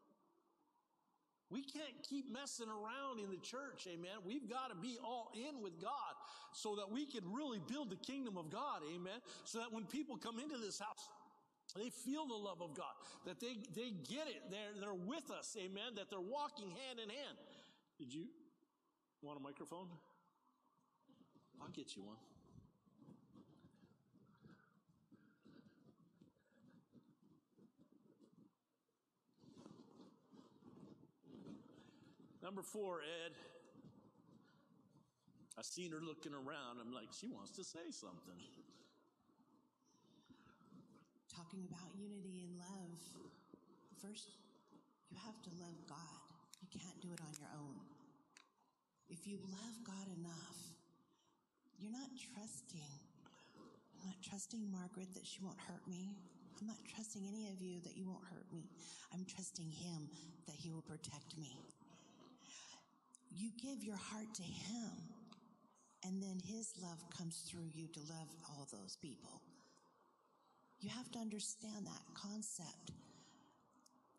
We 1.48 1.62
can't 1.62 1.94
keep 2.02 2.26
messing 2.32 2.66
around 2.66 3.20
in 3.22 3.30
the 3.30 3.38
church, 3.38 3.86
amen. 3.86 4.26
We've 4.26 4.50
got 4.50 4.70
to 4.70 4.76
be 4.76 4.98
all 5.02 5.30
in 5.32 5.62
with 5.62 5.80
God 5.80 6.14
so 6.52 6.74
that 6.76 6.90
we 6.90 7.06
can 7.06 7.22
really 7.32 7.60
build 7.68 7.90
the 7.90 7.96
kingdom 7.96 8.36
of 8.36 8.50
God, 8.50 8.82
amen. 8.82 9.20
So 9.44 9.60
that 9.60 9.72
when 9.72 9.84
people 9.84 10.16
come 10.16 10.40
into 10.40 10.58
this 10.58 10.80
house, 10.80 11.08
they 11.76 11.90
feel 11.90 12.26
the 12.26 12.34
love 12.34 12.62
of 12.62 12.74
God, 12.74 12.94
that 13.26 13.38
they, 13.38 13.58
they 13.74 13.90
get 14.08 14.26
it, 14.26 14.42
they're, 14.50 14.74
they're 14.80 14.94
with 14.94 15.30
us, 15.30 15.56
amen, 15.56 15.94
that 15.96 16.10
they're 16.10 16.20
walking 16.20 16.70
hand 16.70 16.98
in 17.02 17.10
hand. 17.10 17.38
Did 17.98 18.12
you 18.12 18.26
want 19.22 19.38
a 19.38 19.42
microphone? 19.42 19.86
I'll 21.62 21.70
get 21.70 21.94
you 21.94 22.02
one. 22.02 22.18
Number 32.46 32.62
four, 32.62 33.02
Ed. 33.02 33.34
I 35.58 35.66
seen 35.66 35.90
her 35.90 35.98
looking 35.98 36.30
around. 36.30 36.78
I'm 36.78 36.94
like, 36.94 37.10
she 37.10 37.26
wants 37.26 37.50
to 37.58 37.66
say 37.66 37.90
something. 37.90 38.38
Talking 41.26 41.66
about 41.66 41.90
unity 41.98 42.46
and 42.46 42.54
love. 42.54 43.02
First, 43.98 44.38
you 45.10 45.18
have 45.26 45.34
to 45.42 45.50
love 45.58 45.74
God. 45.90 46.22
You 46.62 46.70
can't 46.70 46.94
do 47.02 47.10
it 47.10 47.18
on 47.18 47.34
your 47.34 47.50
own. 47.58 47.82
If 49.10 49.26
you 49.26 49.42
love 49.50 49.74
God 49.82 50.06
enough, 50.14 50.58
you're 51.82 51.90
not 51.90 52.14
trusting. 52.14 52.94
I'm 53.98 54.06
not 54.06 54.22
trusting 54.22 54.62
Margaret 54.70 55.10
that 55.18 55.26
she 55.26 55.42
won't 55.42 55.58
hurt 55.66 55.82
me. 55.90 56.14
I'm 56.62 56.70
not 56.70 56.78
trusting 56.94 57.26
any 57.26 57.50
of 57.50 57.58
you 57.58 57.82
that 57.82 57.98
you 57.98 58.06
won't 58.06 58.22
hurt 58.30 58.46
me. 58.54 58.70
I'm 59.10 59.26
trusting 59.26 59.66
Him 59.66 60.06
that 60.46 60.54
He 60.54 60.70
will 60.70 60.86
protect 60.86 61.34
me 61.34 61.58
you 63.36 63.50
give 63.60 63.84
your 63.84 63.96
heart 63.96 64.32
to 64.34 64.42
Him, 64.42 64.90
and 66.04 66.22
then 66.22 66.40
His 66.44 66.72
love 66.82 66.98
comes 67.16 67.44
through 67.48 67.68
you 67.74 67.86
to 67.88 68.00
love 68.00 68.28
all 68.48 68.66
those 68.72 68.96
people. 69.00 69.42
You 70.80 70.90
have 70.90 71.10
to 71.12 71.18
understand 71.18 71.86
that 71.86 72.02
concept 72.14 72.92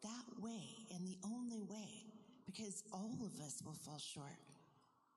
that 0.03 0.41
way 0.41 0.63
and 0.93 1.07
the 1.07 1.17
only 1.25 1.61
way, 1.61 2.05
because 2.45 2.83
all 2.93 3.17
of 3.25 3.39
us 3.45 3.61
will 3.65 3.77
fall 3.85 3.99
short, 3.99 4.39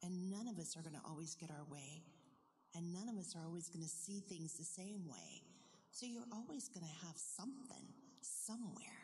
and 0.03 0.31
none 0.31 0.49
of 0.49 0.59
us 0.59 0.77
are 0.77 0.83
going 0.83 0.95
to 0.95 1.09
always 1.09 1.35
get 1.35 1.51
our 1.51 1.65
way, 1.71 2.03
and 2.75 2.93
none 2.93 3.09
of 3.09 3.19
us 3.19 3.35
are 3.37 3.45
always 3.45 3.69
going 3.69 3.85
to 3.85 3.91
see 3.91 4.21
things 4.21 4.55
the 4.55 4.65
same 4.65 5.07
way. 5.09 5.43
So 5.93 6.07
you're 6.07 6.31
always 6.33 6.69
going 6.69 6.87
to 6.87 7.07
have 7.07 7.17
something 7.17 7.85
somewhere. 8.21 9.01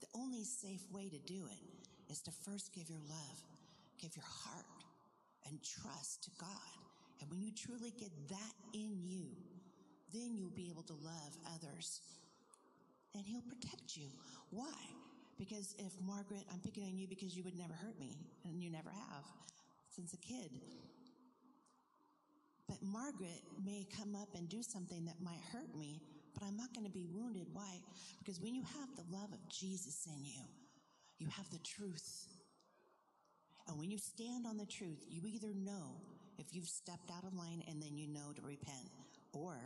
The 0.00 0.06
only 0.14 0.44
safe 0.44 0.82
way 0.92 1.08
to 1.08 1.18
do 1.26 1.46
it 1.46 2.12
is 2.12 2.20
to 2.22 2.30
first 2.44 2.74
give 2.74 2.90
your 2.90 3.02
love 3.08 3.40
give 4.00 4.16
your 4.16 4.24
heart 4.26 4.66
and 5.46 5.58
trust 5.62 6.24
to 6.24 6.30
God. 6.38 6.76
And 7.20 7.30
when 7.30 7.40
you 7.40 7.52
truly 7.52 7.92
get 7.98 8.10
that 8.28 8.54
in 8.72 8.98
you, 9.02 9.26
then 10.12 10.36
you'll 10.36 10.50
be 10.50 10.70
able 10.70 10.82
to 10.84 10.94
love 10.94 11.32
others 11.54 12.00
and 13.14 13.24
he'll 13.24 13.42
protect 13.42 13.96
you. 13.96 14.08
Why? 14.50 14.74
Because 15.38 15.74
if 15.78 15.92
Margaret, 16.00 16.44
I'm 16.52 16.60
picking 16.60 16.84
on 16.84 16.96
you 16.96 17.06
because 17.06 17.36
you 17.36 17.42
would 17.44 17.56
never 17.56 17.74
hurt 17.74 17.98
me 17.98 18.16
and 18.44 18.62
you 18.62 18.70
never 18.70 18.90
have 18.90 19.24
since 19.90 20.12
a 20.12 20.18
kid. 20.18 20.50
But 22.68 22.78
Margaret 22.82 23.42
may 23.64 23.86
come 23.96 24.14
up 24.14 24.28
and 24.34 24.48
do 24.48 24.62
something 24.62 25.04
that 25.04 25.20
might 25.22 25.40
hurt 25.52 25.74
me, 25.76 26.00
but 26.32 26.42
I'm 26.44 26.56
not 26.56 26.72
going 26.72 26.86
to 26.86 26.92
be 26.92 27.06
wounded. 27.12 27.46
Why? 27.52 27.80
Because 28.18 28.40
when 28.40 28.54
you 28.54 28.62
have 28.62 28.88
the 28.96 29.16
love 29.16 29.32
of 29.32 29.48
Jesus 29.48 30.06
in 30.06 30.24
you, 30.24 30.40
you 31.18 31.28
have 31.28 31.48
the 31.50 31.58
truth 31.58 32.26
and 33.68 33.78
when 33.78 33.90
you 33.90 33.98
stand 33.98 34.46
on 34.46 34.56
the 34.56 34.66
truth, 34.66 35.04
you 35.08 35.22
either 35.26 35.54
know 35.54 36.00
if 36.38 36.46
you've 36.52 36.68
stepped 36.68 37.10
out 37.10 37.24
of 37.24 37.34
line 37.34 37.62
and 37.68 37.80
then 37.82 37.96
you 37.96 38.08
know 38.08 38.32
to 38.34 38.42
repent, 38.42 38.90
or 39.32 39.56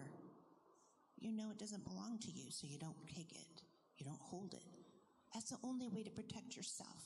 you 1.19 1.33
know 1.33 1.51
it 1.51 1.59
doesn't 1.59 1.85
belong 1.85 2.19
to 2.21 2.31
you, 2.31 2.51
so 2.51 2.67
you 2.67 2.79
don't 2.79 3.07
take 3.07 3.33
it. 3.33 3.63
You 3.99 4.07
don't 4.07 4.21
hold 4.21 4.55
it. 4.55 4.65
That's 5.35 5.51
the 5.51 5.59
only 5.65 5.89
way 5.89 6.03
to 6.03 6.11
protect 6.11 6.57
yourself. 6.57 7.05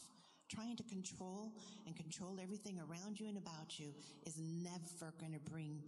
Trying 0.51 0.77
to 0.77 0.83
control 0.85 1.53
and 1.87 1.97
control 1.97 2.39
everything 2.43 2.79
around 2.79 3.19
you 3.19 3.27
and 3.27 3.39
about 3.39 3.79
you 3.79 3.95
is 4.27 4.39
never 4.39 5.15
going 5.19 5.33
to 5.33 5.51
bring 5.51 5.81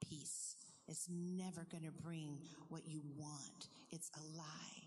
peace. 0.00 0.56
It's 0.88 1.08
never 1.08 1.66
going 1.70 1.84
to 1.84 2.02
bring 2.02 2.38
what 2.68 2.82
you 2.86 3.02
want. 3.16 3.68
It's 3.90 4.10
a 4.16 4.36
lie. 4.36 4.82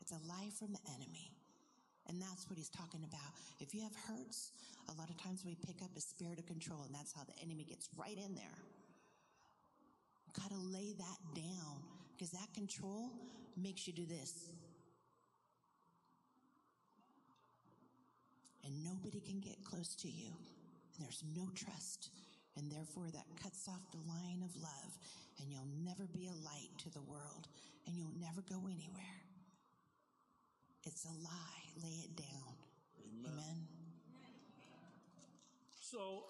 It's 0.00 0.12
a 0.12 0.20
lie 0.28 0.50
from 0.58 0.72
the 0.72 0.80
enemy. 0.94 1.33
And 2.08 2.20
that's 2.20 2.48
what 2.48 2.58
he's 2.58 2.68
talking 2.68 3.04
about. 3.04 3.32
If 3.60 3.74
you 3.74 3.82
have 3.82 3.96
hurts, 4.08 4.52
a 4.88 4.94
lot 4.98 5.08
of 5.08 5.16
times 5.16 5.42
we 5.44 5.56
pick 5.66 5.82
up 5.82 5.90
a 5.96 6.00
spirit 6.00 6.38
of 6.38 6.46
control, 6.46 6.82
and 6.84 6.94
that's 6.94 7.12
how 7.12 7.22
the 7.24 7.32
enemy 7.42 7.64
gets 7.64 7.88
right 7.96 8.18
in 8.18 8.34
there. 8.34 8.58
Got 10.34 10.50
to 10.50 10.58
lay 10.58 10.92
that 10.98 11.20
down 11.34 11.80
because 12.12 12.30
that 12.32 12.52
control 12.54 13.10
makes 13.56 13.86
you 13.86 13.92
do 13.92 14.04
this. 14.04 14.50
And 18.64 18.84
nobody 18.84 19.20
can 19.20 19.40
get 19.40 19.62
close 19.64 19.94
to 19.96 20.08
you. 20.08 20.32
And 20.96 21.04
there's 21.04 21.22
no 21.36 21.48
trust. 21.54 22.10
And 22.56 22.70
therefore, 22.70 23.08
that 23.12 23.26
cuts 23.42 23.68
off 23.68 23.82
the 23.90 23.98
line 24.08 24.42
of 24.44 24.54
love. 24.56 24.98
And 25.40 25.50
you'll 25.50 25.68
never 25.84 26.06
be 26.12 26.28
a 26.28 26.44
light 26.44 26.70
to 26.78 26.90
the 26.90 27.02
world. 27.02 27.48
And 27.86 27.96
you'll 27.96 28.14
never 28.20 28.42
go 28.48 28.66
anywhere. 28.66 29.23
It's 30.86 31.06
a 31.06 31.24
lie. 31.24 31.64
Lay 31.82 32.04
it 32.04 32.14
down. 32.14 32.54
Amen. 33.00 33.32
Amen. 33.32 33.66
So, 35.80 36.24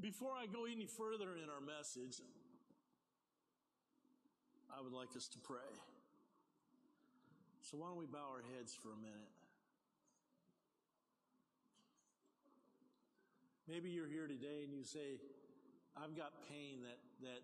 before 0.00 0.30
I 0.40 0.46
go 0.46 0.66
any 0.66 0.86
further 0.86 1.34
in 1.42 1.50
our 1.50 1.60
message, 1.60 2.22
I 4.70 4.80
would 4.80 4.92
like 4.92 5.08
us 5.16 5.26
to 5.28 5.38
pray. 5.38 5.58
So, 7.62 7.76
why 7.78 7.88
don't 7.88 7.98
we 7.98 8.06
bow 8.06 8.30
our 8.30 8.44
heads 8.56 8.78
for 8.80 8.90
a 8.90 8.96
minute? 8.96 9.32
Maybe 13.66 13.90
you're 13.90 14.08
here 14.08 14.28
today 14.28 14.62
and 14.62 14.72
you 14.72 14.84
say, 14.84 15.18
I've 15.96 16.16
got 16.16 16.30
pain 16.48 16.82
that, 16.82 16.98
that 17.26 17.42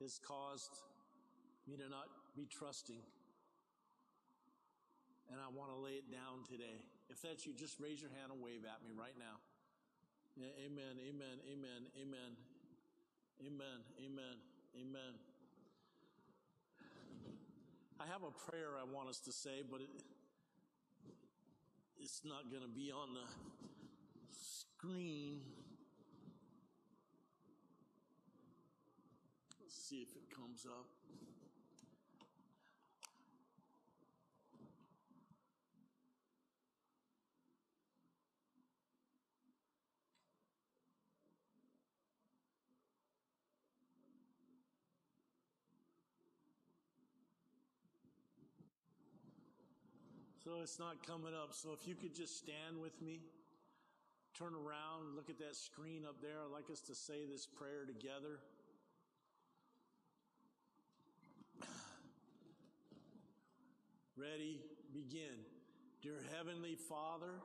has 0.00 0.20
caused 0.24 0.78
me 1.70 1.78
to 1.78 1.88
not 1.88 2.10
be 2.34 2.50
trusting. 2.50 3.00
And 5.30 5.38
I 5.38 5.46
want 5.54 5.70
to 5.70 5.78
lay 5.78 6.02
it 6.02 6.10
down 6.10 6.42
today. 6.50 6.82
If 7.06 7.22
that's 7.22 7.46
you, 7.46 7.54
just 7.54 7.78
raise 7.78 8.02
your 8.02 8.10
hand 8.18 8.34
and 8.34 8.42
wave 8.42 8.66
at 8.66 8.82
me 8.82 8.90
right 8.90 9.14
now. 9.14 9.38
Yeah, 10.34 10.50
amen, 10.66 10.98
amen, 10.98 11.38
amen, 11.46 11.86
amen. 11.94 12.34
Amen. 13.46 13.80
Amen. 14.04 14.36
Amen. 14.76 15.14
I 17.98 18.04
have 18.06 18.22
a 18.22 18.50
prayer 18.50 18.76
I 18.78 18.84
want 18.84 19.08
us 19.08 19.18
to 19.20 19.32
say, 19.32 19.62
but 19.68 19.80
it, 19.80 19.88
it's 21.96 22.20
not 22.22 22.50
going 22.50 22.62
to 22.62 22.68
be 22.68 22.92
on 22.92 23.14
the 23.14 23.24
screen. 24.30 25.40
Let's 29.58 29.74
see 29.88 30.02
if 30.02 30.14
it 30.14 30.28
comes 30.36 30.66
up. 30.66 30.99
So 50.44 50.52
it's 50.62 50.78
not 50.78 51.06
coming 51.06 51.34
up. 51.34 51.52
So 51.52 51.76
if 51.78 51.86
you 51.86 51.94
could 51.94 52.14
just 52.14 52.38
stand 52.38 52.80
with 52.80 53.02
me, 53.02 53.20
turn 54.38 54.54
around, 54.54 55.14
look 55.14 55.28
at 55.28 55.38
that 55.38 55.54
screen 55.54 56.06
up 56.08 56.22
there. 56.22 56.40
I'd 56.42 56.50
like 56.50 56.70
us 56.72 56.80
to 56.88 56.94
say 56.94 57.26
this 57.30 57.44
prayer 57.44 57.84
together. 57.84 58.40
Ready, 64.16 64.62
begin. 64.94 65.44
Dear 66.00 66.24
Heavenly 66.34 66.74
Father, 66.88 67.42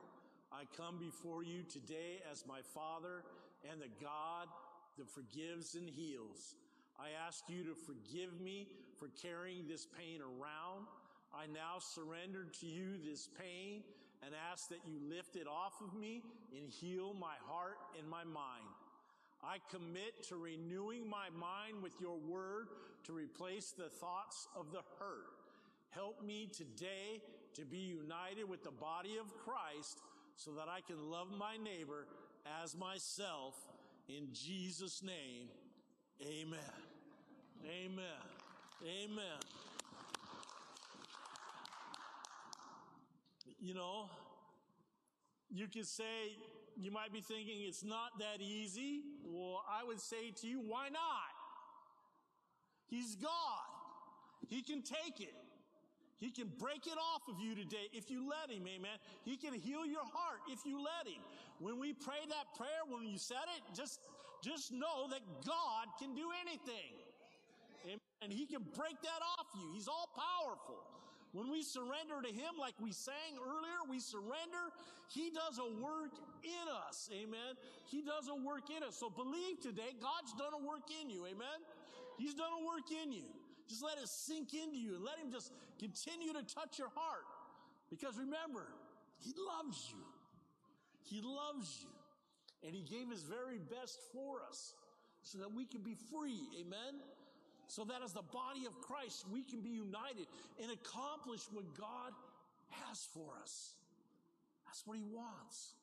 I 0.50 0.62
come 0.74 0.98
before 0.98 1.44
you 1.44 1.64
today 1.70 2.22
as 2.32 2.46
my 2.48 2.60
Father 2.72 3.24
and 3.70 3.78
the 3.78 3.90
God 4.00 4.48
that 4.96 5.10
forgives 5.10 5.74
and 5.74 5.86
heals. 5.86 6.54
I 6.98 7.08
ask 7.26 7.44
you 7.48 7.62
to 7.64 7.74
forgive 7.74 8.40
me 8.40 8.68
for 8.98 9.08
carrying 9.20 9.68
this 9.68 9.84
pain 9.84 10.22
around. 10.22 10.86
I 11.36 11.46
now 11.52 11.78
surrender 11.78 12.46
to 12.60 12.66
you 12.66 12.96
this 13.04 13.28
pain 13.38 13.82
and 14.24 14.34
ask 14.50 14.70
that 14.70 14.80
you 14.86 14.98
lift 15.14 15.36
it 15.36 15.46
off 15.46 15.74
of 15.82 15.98
me 15.98 16.22
and 16.56 16.70
heal 16.70 17.12
my 17.12 17.34
heart 17.46 17.76
and 17.98 18.08
my 18.08 18.24
mind. 18.24 18.64
I 19.44 19.58
commit 19.70 20.26
to 20.28 20.36
renewing 20.36 21.08
my 21.08 21.28
mind 21.38 21.82
with 21.82 21.92
your 22.00 22.16
word 22.16 22.68
to 23.04 23.12
replace 23.12 23.72
the 23.72 23.90
thoughts 23.90 24.48
of 24.56 24.72
the 24.72 24.80
hurt. 24.98 25.26
Help 25.90 26.24
me 26.24 26.48
today 26.50 27.20
to 27.54 27.64
be 27.66 27.78
united 27.78 28.48
with 28.48 28.64
the 28.64 28.70
body 28.70 29.16
of 29.20 29.26
Christ 29.36 29.98
so 30.36 30.52
that 30.52 30.68
I 30.68 30.80
can 30.80 31.10
love 31.10 31.28
my 31.38 31.56
neighbor 31.62 32.06
as 32.62 32.74
myself. 32.76 33.54
In 34.08 34.28
Jesus' 34.32 35.02
name, 35.02 35.48
amen. 36.22 36.58
Amen. 37.64 38.04
Amen. 38.82 39.75
You 43.66 43.74
know, 43.74 44.08
you 45.50 45.66
could 45.66 45.88
say, 45.88 46.38
you 46.76 46.92
might 46.92 47.12
be 47.12 47.20
thinking 47.20 47.66
it's 47.66 47.82
not 47.82 48.16
that 48.20 48.40
easy. 48.40 49.02
Well, 49.24 49.64
I 49.68 49.82
would 49.82 49.98
say 49.98 50.30
to 50.42 50.46
you, 50.46 50.60
why 50.60 50.88
not? 50.88 51.34
He's 52.86 53.16
God. 53.16 53.66
He 54.46 54.62
can 54.62 54.82
take 54.82 55.18
it. 55.20 55.34
He 56.18 56.30
can 56.30 56.46
break 56.60 56.86
it 56.86 56.96
off 56.96 57.22
of 57.28 57.40
you 57.40 57.56
today 57.56 57.90
if 57.92 58.08
you 58.08 58.30
let 58.30 58.56
him, 58.56 58.62
amen. 58.68 58.98
He 59.24 59.36
can 59.36 59.52
heal 59.52 59.84
your 59.84 60.06
heart 60.14 60.38
if 60.48 60.64
you 60.64 60.78
let 60.78 61.12
him. 61.12 61.20
When 61.58 61.80
we 61.80 61.92
pray 61.92 62.22
that 62.28 62.56
prayer, 62.56 62.86
when 62.88 63.02
you 63.02 63.18
said 63.18 63.50
it, 63.56 63.76
just, 63.76 63.98
just 64.44 64.70
know 64.70 65.08
that 65.10 65.22
God 65.44 65.88
can 65.98 66.14
do 66.14 66.30
anything. 66.40 66.94
Amen. 67.84 67.98
And 68.22 68.32
he 68.32 68.46
can 68.46 68.62
break 68.76 69.02
that 69.02 69.22
off 69.36 69.46
you. 69.58 69.72
He's 69.74 69.88
all 69.88 70.08
powerful. 70.14 70.95
When 71.32 71.50
we 71.50 71.62
surrender 71.62 72.22
to 72.22 72.32
Him, 72.32 72.56
like 72.58 72.74
we 72.80 72.92
sang 72.92 73.36
earlier, 73.36 73.80
we 73.88 74.00
surrender, 74.00 74.72
He 75.08 75.30
does 75.30 75.58
a 75.58 75.68
work 75.82 76.14
in 76.42 76.66
us. 76.88 77.10
Amen. 77.12 77.58
He 77.86 78.02
does 78.02 78.28
a 78.28 78.34
work 78.34 78.70
in 78.70 78.82
us. 78.82 78.96
So 78.96 79.10
believe 79.10 79.60
today, 79.60 79.92
God's 80.00 80.32
done 80.34 80.54
a 80.54 80.62
work 80.66 80.88
in 81.02 81.10
you. 81.10 81.26
Amen. 81.26 81.58
He's 82.18 82.34
done 82.34 82.52
a 82.62 82.64
work 82.64 82.88
in 82.90 83.12
you. 83.12 83.26
Just 83.68 83.82
let 83.82 83.98
it 83.98 84.08
sink 84.08 84.54
into 84.54 84.76
you 84.76 84.94
and 84.94 85.04
let 85.04 85.18
Him 85.18 85.30
just 85.30 85.52
continue 85.78 86.32
to 86.32 86.42
touch 86.42 86.78
your 86.78 86.90
heart. 86.94 87.26
Because 87.90 88.16
remember, 88.16 88.66
He 89.18 89.34
loves 89.36 89.90
you. 89.90 90.04
He 91.02 91.20
loves 91.22 91.82
you. 91.82 91.90
And 92.66 92.74
He 92.74 92.82
gave 92.82 93.10
His 93.10 93.22
very 93.22 93.58
best 93.58 93.98
for 94.12 94.40
us 94.48 94.74
so 95.22 95.38
that 95.38 95.52
we 95.52 95.66
can 95.66 95.82
be 95.82 95.96
free. 96.10 96.48
Amen 96.60 97.02
so 97.68 97.84
that 97.84 98.02
as 98.04 98.12
the 98.12 98.22
body 98.22 98.66
of 98.66 98.80
Christ, 98.80 99.24
we 99.32 99.42
can 99.42 99.60
be 99.60 99.70
united 99.70 100.26
and 100.62 100.70
accomplish 100.70 101.42
what 101.52 101.64
God 101.76 102.12
has 102.70 103.06
for 103.12 103.34
us. 103.42 103.74
That's 104.66 104.86
what 104.86 104.96
He 104.96 105.04
wants. 105.04 105.74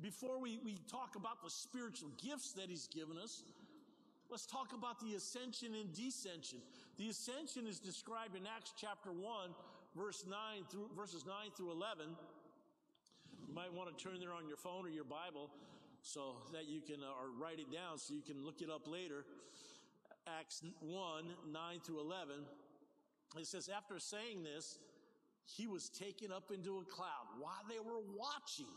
Before 0.00 0.40
we, 0.40 0.58
we 0.64 0.78
talk 0.90 1.16
about 1.16 1.42
the 1.42 1.50
spiritual 1.50 2.10
gifts 2.22 2.52
that 2.52 2.68
He's 2.68 2.86
given 2.86 3.16
us, 3.18 3.44
let's 4.30 4.46
talk 4.46 4.72
about 4.76 5.00
the 5.00 5.14
ascension 5.14 5.74
and 5.74 5.92
descension. 5.92 6.60
The 6.98 7.08
ascension 7.08 7.66
is 7.66 7.78
described 7.78 8.36
in 8.36 8.42
Acts 8.46 8.72
chapter 8.76 9.10
1, 9.12 9.50
verse 9.96 10.24
9 10.28 10.36
through 10.70 10.88
verses 10.96 11.24
9 11.26 11.34
through 11.56 11.72
11. 11.72 12.06
You 13.48 13.54
might 13.54 13.72
want 13.72 13.96
to 13.96 14.04
turn 14.04 14.20
there 14.20 14.32
on 14.32 14.46
your 14.48 14.56
phone 14.56 14.86
or 14.86 14.88
your 14.88 15.04
Bible 15.04 15.50
so 16.02 16.36
that 16.52 16.68
you 16.68 16.80
can, 16.80 17.02
uh, 17.02 17.20
or 17.20 17.30
write 17.38 17.58
it 17.58 17.72
down 17.72 17.98
so 17.98 18.14
you 18.14 18.22
can 18.22 18.44
look 18.44 18.60
it 18.60 18.70
up 18.70 18.88
later. 18.88 19.24
Acts 20.26 20.62
1, 20.80 21.24
9 21.52 21.80
through 21.84 22.00
11, 22.00 22.34
it 23.38 23.46
says, 23.46 23.68
after 23.74 23.98
saying 23.98 24.44
this, 24.44 24.78
he 25.44 25.66
was 25.66 25.88
taken 25.88 26.30
up 26.30 26.50
into 26.52 26.78
a 26.78 26.84
cloud 26.84 27.26
while 27.40 27.62
they 27.68 27.78
were 27.78 28.00
watching. 28.16 28.72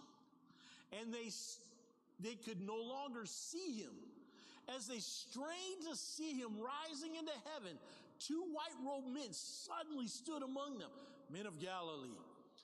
And 0.99 1.13
they, 1.13 1.29
they 2.19 2.36
could 2.36 2.62
no 2.62 2.77
longer 2.77 3.25
see 3.25 3.79
him. 3.79 3.93
As 4.75 4.88
they 4.88 4.99
strained 4.99 5.86
to 5.89 5.95
see 5.95 6.34
him 6.34 6.53
rising 6.58 7.15
into 7.15 7.34
heaven, 7.53 7.77
two 8.19 8.43
white 8.51 8.75
robed 8.86 9.13
men 9.13 9.31
suddenly 9.31 10.08
stood 10.08 10.41
among 10.41 10.79
them, 10.79 10.89
men 11.31 11.45
of 11.45 11.60
Galilee. 11.60 12.17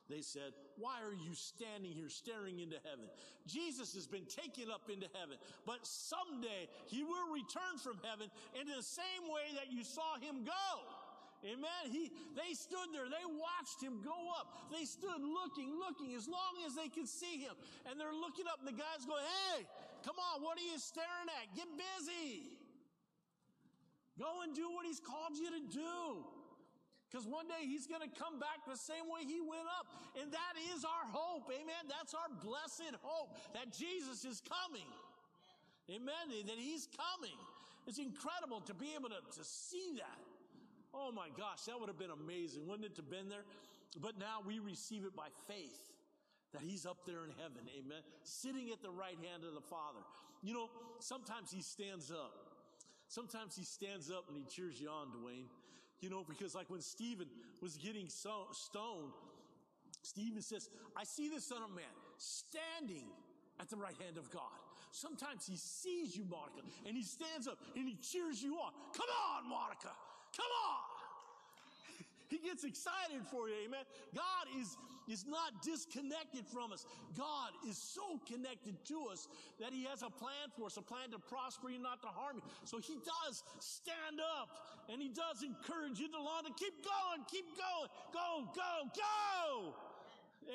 They 0.09 0.21
said, 0.21 0.53
Why 0.81 0.97
are 1.05 1.13
you 1.13 1.37
standing 1.37 1.93
here 1.93 2.09
staring 2.09 2.57
into 2.57 2.81
heaven? 2.81 3.05
Jesus 3.45 3.93
has 3.93 4.09
been 4.09 4.25
taken 4.25 4.73
up 4.73 4.89
into 4.89 5.05
heaven, 5.13 5.37
but 5.69 5.85
someday 5.85 6.65
he 6.89 7.05
will 7.05 7.29
return 7.29 7.77
from 7.77 8.01
heaven 8.01 8.33
in 8.57 8.65
the 8.65 8.81
same 8.81 9.29
way 9.29 9.53
that 9.61 9.69
you 9.69 9.85
saw 9.85 10.17
him 10.17 10.41
go. 10.41 10.67
Amen. 11.45 11.89
He, 11.89 12.09
they 12.37 12.53
stood 12.53 12.93
there. 12.93 13.05
They 13.09 13.25
watched 13.25 13.81
him 13.81 14.01
go 14.01 14.17
up. 14.37 14.69
They 14.73 14.85
stood 14.85 15.21
looking, 15.21 15.73
looking 15.77 16.13
as 16.17 16.29
long 16.29 16.61
as 16.65 16.73
they 16.73 16.89
could 16.89 17.09
see 17.09 17.41
him. 17.41 17.53
And 17.89 17.97
they're 17.97 18.13
looking 18.13 18.45
up 18.45 18.61
and 18.61 18.69
the 18.69 18.77
guys 18.77 19.05
go, 19.09 19.17
Hey, 19.17 19.65
come 20.05 20.17
on. 20.17 20.41
What 20.45 20.57
are 20.57 20.65
you 20.65 20.77
staring 20.77 21.29
at? 21.41 21.49
Get 21.57 21.65
busy. 21.73 22.57
Go 24.19 24.45
and 24.45 24.53
do 24.53 24.69
what 24.69 24.85
he's 24.85 25.01
called 25.01 25.33
you 25.33 25.49
to 25.49 25.61
do. 25.73 26.25
Because 27.11 27.27
one 27.27 27.43
day 27.51 27.67
he's 27.67 27.91
going 27.91 27.99
to 27.99 28.13
come 28.15 28.39
back 28.39 28.63
the 28.63 28.79
same 28.79 29.11
way 29.11 29.27
he 29.27 29.43
went 29.43 29.67
up. 29.67 29.91
And 30.15 30.31
that 30.31 30.55
is 30.71 30.87
our 30.87 31.03
hope. 31.11 31.51
Amen. 31.51 31.91
That's 31.91 32.15
our 32.15 32.31
blessed 32.39 32.95
hope 33.03 33.35
that 33.51 33.75
Jesus 33.75 34.23
is 34.23 34.39
coming. 34.39 34.87
Amen. 35.91 36.31
That 36.47 36.55
he's 36.55 36.87
coming. 36.95 37.35
It's 37.83 37.99
incredible 37.99 38.63
to 38.63 38.73
be 38.73 38.95
able 38.95 39.09
to, 39.11 39.19
to 39.19 39.43
see 39.43 39.99
that. 39.99 40.23
Oh 40.93 41.11
my 41.11 41.27
gosh, 41.35 41.67
that 41.67 41.79
would 41.79 41.87
have 41.87 41.99
been 41.99 42.15
amazing, 42.15 42.67
wouldn't 42.67 42.85
it, 42.85 42.95
to 42.95 43.01
have 43.01 43.11
been 43.11 43.27
there? 43.27 43.43
But 43.99 44.19
now 44.19 44.39
we 44.45 44.59
receive 44.59 45.03
it 45.03 45.15
by 45.15 45.27
faith 45.47 45.91
that 46.53 46.61
he's 46.61 46.85
up 46.85 47.03
there 47.05 47.23
in 47.23 47.31
heaven. 47.35 47.67
Amen. 47.75 48.03
Sitting 48.23 48.71
at 48.71 48.81
the 48.81 48.91
right 48.91 49.19
hand 49.31 49.43
of 49.43 49.53
the 49.53 49.61
Father. 49.67 49.99
You 50.43 50.53
know, 50.53 50.69
sometimes 50.99 51.51
he 51.51 51.61
stands 51.61 52.11
up. 52.11 52.31
Sometimes 53.07 53.55
he 53.55 53.63
stands 53.63 54.09
up 54.09 54.25
and 54.27 54.37
he 54.37 54.43
cheers 54.43 54.79
you 54.79 54.89
on, 54.89 55.07
Dwayne. 55.07 55.51
You 56.01 56.09
know, 56.09 56.25
because 56.27 56.55
like 56.55 56.69
when 56.69 56.81
Stephen 56.81 57.27
was 57.61 57.77
getting 57.77 58.09
so, 58.09 58.47
stoned, 58.51 59.13
Stephen 60.01 60.41
says, 60.41 60.69
I 60.97 61.03
see 61.03 61.29
the 61.29 61.39
Son 61.39 61.61
of 61.63 61.69
Man 61.69 61.85
standing 62.17 63.05
at 63.59 63.69
the 63.69 63.77
right 63.77 63.95
hand 64.03 64.17
of 64.17 64.29
God. 64.31 64.57
Sometimes 64.91 65.47
he 65.47 65.55
sees 65.55 66.17
you, 66.17 66.25
Monica, 66.25 66.61
and 66.85 66.97
he 66.97 67.03
stands 67.03 67.47
up 67.47 67.59
and 67.75 67.87
he 67.87 67.95
cheers 68.01 68.41
you 68.43 68.55
on. 68.55 68.73
Come 68.93 69.07
on, 69.07 69.47
Monica. 69.47 69.93
Come 70.35 70.51
on. 70.67 70.90
He 72.31 72.39
gets 72.39 72.63
excited 72.63 73.27
for 73.27 73.51
you, 73.51 73.67
amen. 73.67 73.83
God 74.15 74.47
is, 74.55 74.79
is 75.11 75.27
not 75.27 75.59
disconnected 75.59 76.47
from 76.47 76.71
us. 76.71 76.87
God 77.19 77.51
is 77.67 77.75
so 77.75 78.23
connected 78.23 78.79
to 78.87 79.11
us 79.11 79.27
that 79.59 79.75
He 79.75 79.83
has 79.83 79.99
a 79.99 80.09
plan 80.09 80.47
for 80.55 80.71
us, 80.71 80.77
a 80.77 80.81
plan 80.81 81.11
to 81.11 81.19
prosper 81.19 81.67
you, 81.67 81.83
not 81.83 81.99
to 82.01 82.07
harm 82.07 82.39
you. 82.39 82.43
So 82.63 82.79
He 82.79 82.95
does 83.03 83.43
stand 83.59 84.23
up 84.39 84.47
and 84.87 85.03
He 85.03 85.11
does 85.11 85.43
encourage 85.43 85.99
you 85.99 86.07
to 86.07 86.15
long 86.23 86.47
to 86.47 86.55
keep 86.55 86.79
going, 86.79 87.27
keep 87.27 87.51
going, 87.59 87.91
go, 88.15 88.47
go, 88.55 88.73
go. 88.95 89.75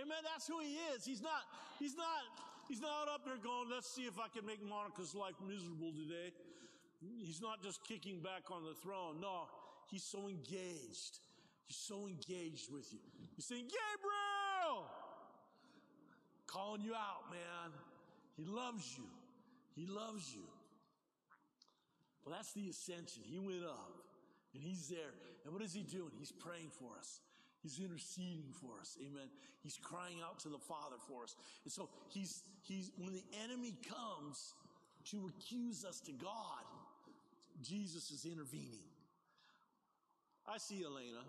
Amen. 0.00 0.24
That's 0.24 0.48
who 0.48 0.64
He 0.64 0.80
is. 0.96 1.04
He's 1.04 1.20
not, 1.20 1.44
He's 1.78 1.94
not, 1.94 2.24
He's 2.72 2.80
not 2.80 3.12
up 3.12 3.28
there 3.28 3.36
going, 3.36 3.68
let's 3.68 3.92
see 3.92 4.08
if 4.08 4.18
I 4.18 4.32
can 4.32 4.48
make 4.48 4.64
Monica's 4.64 5.14
life 5.14 5.36
miserable 5.46 5.92
today. 5.92 6.32
He's 7.20 7.42
not 7.42 7.62
just 7.62 7.84
kicking 7.84 8.20
back 8.20 8.50
on 8.50 8.64
the 8.64 8.72
throne. 8.82 9.20
No, 9.20 9.44
he's 9.90 10.02
so 10.02 10.26
engaged. 10.28 11.20
He's 11.66 11.76
so 11.76 12.06
engaged 12.06 12.72
with 12.72 12.92
you. 12.92 13.00
He's 13.34 13.44
saying, 13.44 13.64
Gabriel! 13.64 14.86
Calling 16.46 16.82
you 16.82 16.94
out, 16.94 17.30
man. 17.30 17.72
He 18.36 18.44
loves 18.44 18.96
you. 18.96 19.04
He 19.74 19.86
loves 19.86 20.32
you. 20.34 20.42
Well, 22.24 22.34
that's 22.34 22.52
the 22.52 22.68
ascension. 22.68 23.22
He 23.24 23.38
went 23.38 23.64
up 23.64 24.02
and 24.54 24.62
he's 24.62 24.88
there. 24.88 25.14
And 25.44 25.52
what 25.52 25.62
is 25.62 25.72
he 25.74 25.82
doing? 25.82 26.10
He's 26.18 26.32
praying 26.32 26.70
for 26.70 26.96
us. 26.98 27.20
He's 27.62 27.80
interceding 27.80 28.52
for 28.52 28.80
us. 28.80 28.96
Amen. 29.00 29.28
He's 29.62 29.76
crying 29.76 30.18
out 30.24 30.38
to 30.40 30.48
the 30.48 30.58
Father 30.58 30.96
for 31.08 31.24
us. 31.24 31.36
And 31.64 31.72
so 31.72 31.88
he's, 32.08 32.42
he's, 32.62 32.92
when 32.96 33.12
the 33.12 33.24
enemy 33.44 33.74
comes 33.88 34.54
to 35.10 35.30
accuse 35.30 35.84
us 35.84 36.00
to 36.00 36.12
God, 36.12 36.64
Jesus 37.62 38.10
is 38.10 38.24
intervening. 38.24 38.86
I 40.46 40.58
see 40.58 40.84
Elena. 40.84 41.24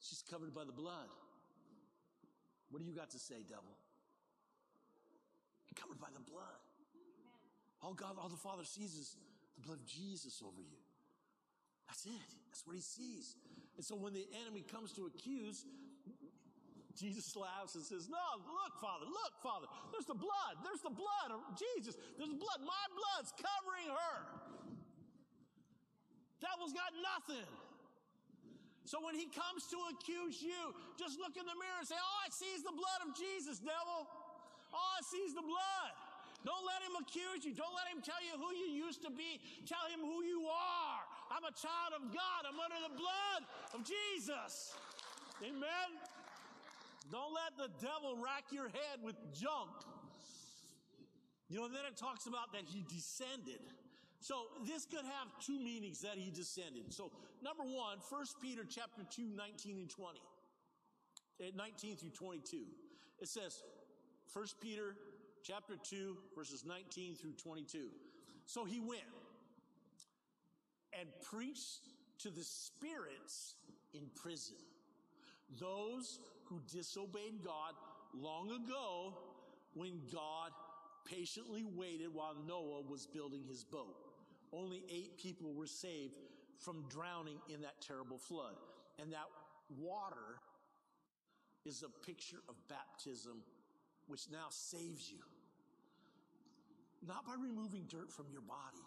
She's 0.00 0.22
covered 0.30 0.54
by 0.54 0.64
the 0.64 0.72
blood. 0.72 1.08
What 2.70 2.82
do 2.82 2.84
you 2.84 2.94
got 2.94 3.10
to 3.10 3.18
say, 3.18 3.42
devil? 3.48 3.76
Covered 5.76 6.00
by 6.00 6.08
the 6.14 6.24
blood. 6.24 6.56
All 7.84 7.92
God, 7.92 8.16
all 8.16 8.32
the 8.32 8.40
Father 8.40 8.64
sees 8.64 8.96
is 8.96 9.16
the 9.60 9.62
blood 9.68 9.78
of 9.78 9.86
Jesus 9.86 10.40
over 10.40 10.64
you. 10.64 10.80
That's 11.86 12.06
it. 12.06 12.30
That's 12.48 12.64
what 12.66 12.74
he 12.74 12.82
sees. 12.82 13.36
And 13.76 13.84
so 13.84 13.94
when 13.94 14.16
the 14.16 14.24
enemy 14.40 14.64
comes 14.64 14.90
to 14.96 15.04
accuse, 15.04 15.68
Jesus 16.96 17.36
laughs 17.36 17.76
and 17.76 17.84
says, 17.84 18.08
No, 18.08 18.26
look, 18.40 18.80
Father, 18.80 19.04
look, 19.04 19.32
Father, 19.44 19.68
there's 19.92 20.08
the 20.08 20.16
blood. 20.16 20.64
There's 20.64 20.80
the 20.80 20.96
blood 20.96 21.28
of 21.28 21.44
Jesus. 21.52 21.94
There's 22.16 22.32
the 22.32 22.40
blood. 22.40 22.64
My 22.64 22.86
blood's 22.96 23.36
covering 23.36 23.92
her. 23.92 24.16
Devil's 26.40 26.72
got 26.72 26.90
nothing. 26.96 27.48
So 28.86 29.02
when 29.02 29.18
he 29.18 29.26
comes 29.26 29.66
to 29.74 29.78
accuse 29.90 30.38
you, 30.38 30.72
just 30.94 31.18
look 31.18 31.34
in 31.34 31.42
the 31.42 31.58
mirror 31.58 31.82
and 31.82 31.88
say, 31.90 31.98
All 31.98 32.18
I 32.22 32.30
see 32.30 32.54
the 32.62 32.74
blood 32.74 33.00
of 33.02 33.18
Jesus, 33.18 33.58
devil. 33.58 34.06
All 34.70 34.92
I 34.94 35.02
see 35.02 35.26
the 35.34 35.42
blood. 35.42 35.92
Don't 36.46 36.62
let 36.62 36.78
him 36.86 36.94
accuse 37.02 37.42
you. 37.42 37.50
Don't 37.58 37.74
let 37.74 37.90
him 37.90 37.98
tell 37.98 38.22
you 38.22 38.38
who 38.38 38.54
you 38.54 38.70
used 38.70 39.02
to 39.02 39.10
be. 39.10 39.42
Tell 39.66 39.82
him 39.90 39.98
who 39.98 40.22
you 40.22 40.46
are. 40.46 41.02
I'm 41.34 41.42
a 41.42 41.54
child 41.58 41.98
of 41.98 42.14
God. 42.14 42.40
I'm 42.46 42.54
under 42.54 42.80
the 42.86 42.94
blood 42.94 43.42
of 43.74 43.82
Jesus. 43.82 44.78
Amen. 45.42 45.88
Don't 47.10 47.34
let 47.34 47.58
the 47.58 47.70
devil 47.82 48.22
rack 48.22 48.54
your 48.54 48.70
head 48.70 49.02
with 49.02 49.18
junk. 49.34 49.74
You 51.48 51.58
know, 51.58 51.68
then 51.68 51.86
it 51.86 51.96
talks 51.98 52.26
about 52.26 52.54
that 52.54 52.62
he 52.66 52.86
descended. 52.86 53.62
So 54.26 54.46
this 54.66 54.84
could 54.86 55.04
have 55.04 55.28
two 55.40 55.60
meanings 55.60 56.00
that 56.00 56.16
he 56.16 56.32
descended. 56.32 56.92
So 56.92 57.12
number 57.44 57.62
one, 57.62 57.98
1 58.10 58.24
Peter 58.42 58.62
chapter 58.68 59.02
2, 59.08 59.22
19 59.36 59.78
and 59.78 59.88
20. 59.88 60.18
Eh, 61.38 61.50
19 61.54 61.96
through 61.96 62.10
22. 62.10 62.64
It 63.20 63.28
says, 63.28 63.62
1 64.32 64.46
Peter 64.60 64.96
chapter 65.44 65.74
2, 65.80 66.16
verses 66.34 66.64
19 66.66 67.14
through 67.14 67.34
22. 67.34 67.86
So 68.46 68.64
he 68.64 68.80
went 68.80 69.06
and 70.98 71.08
preached 71.22 71.86
to 72.18 72.30
the 72.30 72.42
spirits 72.42 73.54
in 73.94 74.02
prison, 74.16 74.56
those 75.60 76.18
who 76.46 76.60
disobeyed 76.72 77.44
God 77.44 77.74
long 78.12 78.50
ago 78.50 79.14
when 79.74 80.00
God 80.12 80.50
patiently 81.04 81.64
waited 81.76 82.12
while 82.12 82.34
Noah 82.48 82.82
was 82.90 83.06
building 83.06 83.44
his 83.48 83.62
boat. 83.62 84.05
Only 84.56 84.82
eight 84.90 85.18
people 85.18 85.52
were 85.52 85.66
saved 85.66 86.14
from 86.58 86.84
drowning 86.88 87.38
in 87.52 87.60
that 87.60 87.80
terrible 87.86 88.16
flood. 88.16 88.54
And 88.98 89.12
that 89.12 89.28
water 89.78 90.40
is 91.66 91.82
a 91.82 92.06
picture 92.06 92.40
of 92.48 92.54
baptism, 92.68 93.42
which 94.06 94.30
now 94.32 94.46
saves 94.48 95.10
you. 95.10 95.18
Not 97.06 97.26
by 97.26 97.34
removing 97.34 97.84
dirt 97.88 98.10
from 98.10 98.26
your 98.32 98.40
body, 98.40 98.86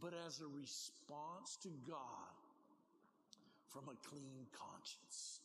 but 0.00 0.12
as 0.26 0.40
a 0.40 0.46
response 0.46 1.56
to 1.62 1.68
God 1.86 2.34
from 3.68 3.84
a 3.88 4.08
clean 4.08 4.46
conscience. 4.52 5.40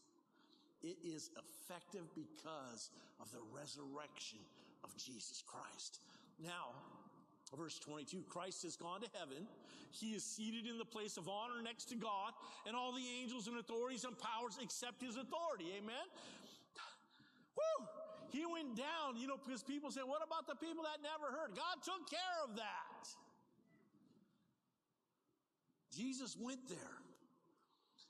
It 0.81 0.97
is 1.03 1.29
effective 1.37 2.07
because 2.15 2.89
of 3.21 3.31
the 3.31 3.41
resurrection 3.53 4.39
of 4.83 4.95
Jesus 4.97 5.43
Christ. 5.45 5.99
Now, 6.41 6.73
Verse 7.57 7.79
22, 7.79 8.23
Christ 8.29 8.63
has 8.63 8.75
gone 8.75 9.01
to 9.01 9.07
heaven. 9.17 9.47
He 9.91 10.11
is 10.11 10.23
seated 10.23 10.67
in 10.69 10.77
the 10.77 10.85
place 10.85 11.17
of 11.17 11.27
honor 11.27 11.61
next 11.63 11.85
to 11.89 11.95
God, 11.95 12.33
and 12.67 12.75
all 12.75 12.93
the 12.93 13.03
angels 13.21 13.47
and 13.47 13.57
authorities 13.57 14.05
and 14.05 14.17
powers 14.17 14.57
accept 14.61 15.01
his 15.01 15.17
authority. 15.17 15.73
Amen? 15.77 16.05
Woo! 17.57 17.87
He 18.31 18.45
went 18.45 18.77
down, 18.77 19.17
you 19.17 19.27
know, 19.27 19.37
because 19.43 19.63
people 19.63 19.89
say, 19.89 20.01
what 20.05 20.21
about 20.25 20.45
the 20.47 20.55
people 20.55 20.83
that 20.83 21.01
never 21.01 21.33
heard? 21.35 21.55
God 21.55 21.83
took 21.83 22.09
care 22.09 22.37
of 22.47 22.55
that. 22.57 23.09
Jesus 25.91 26.37
went 26.39 26.69
there. 26.69 26.77